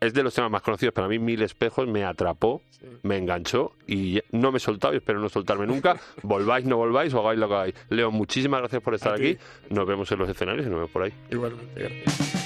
es 0.00 0.14
de 0.14 0.22
los 0.22 0.32
temas 0.32 0.50
más 0.50 0.62
conocidos, 0.62 0.94
pero 0.94 1.06
a 1.06 1.08
mí 1.08 1.18
Mil 1.18 1.42
Espejos 1.42 1.86
me 1.88 2.04
atrapó, 2.04 2.62
Sí. 2.70 2.86
me 3.02 3.16
enganchó 3.16 3.72
y 3.88 4.20
no 4.30 4.52
me 4.52 4.58
he 4.58 4.60
soltado 4.60 4.94
y 4.94 4.98
espero 4.98 5.18
no 5.18 5.28
soltarme 5.28 5.66
nunca. 5.66 6.00
volváis, 6.22 6.64
no 6.64 6.76
volváis 6.76 7.12
o 7.14 7.18
hagáis 7.20 7.40
lo 7.40 7.48
que 7.48 7.54
hagáis. 7.54 7.74
Leo, 7.88 8.12
muchísimas 8.12 8.60
gracias 8.60 8.80
por 8.82 8.94
estar 8.94 9.14
A 9.14 9.16
ti. 9.16 9.30
aquí. 9.30 9.38
Nos 9.74 9.84
vemos 9.84 10.12
en 10.12 10.18
los 10.20 10.28
escenarios 10.28 10.64
y 10.64 10.68
nos 10.70 10.76
vemos 10.78 10.90
por 10.92 11.02
ahí. 11.02 11.12
Igualmente, 11.30 11.80
gracias. 11.80 12.37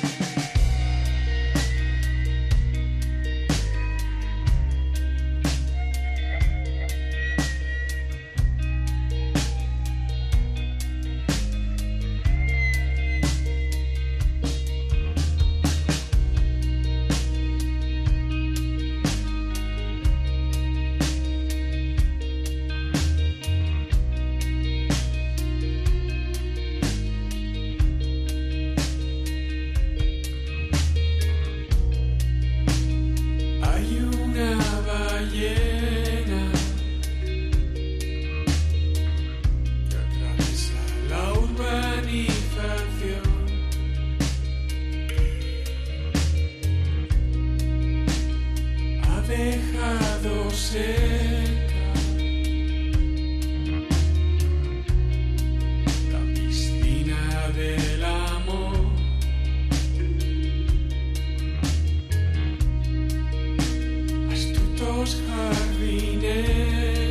most 65.02 65.18
convenient. 65.26 67.01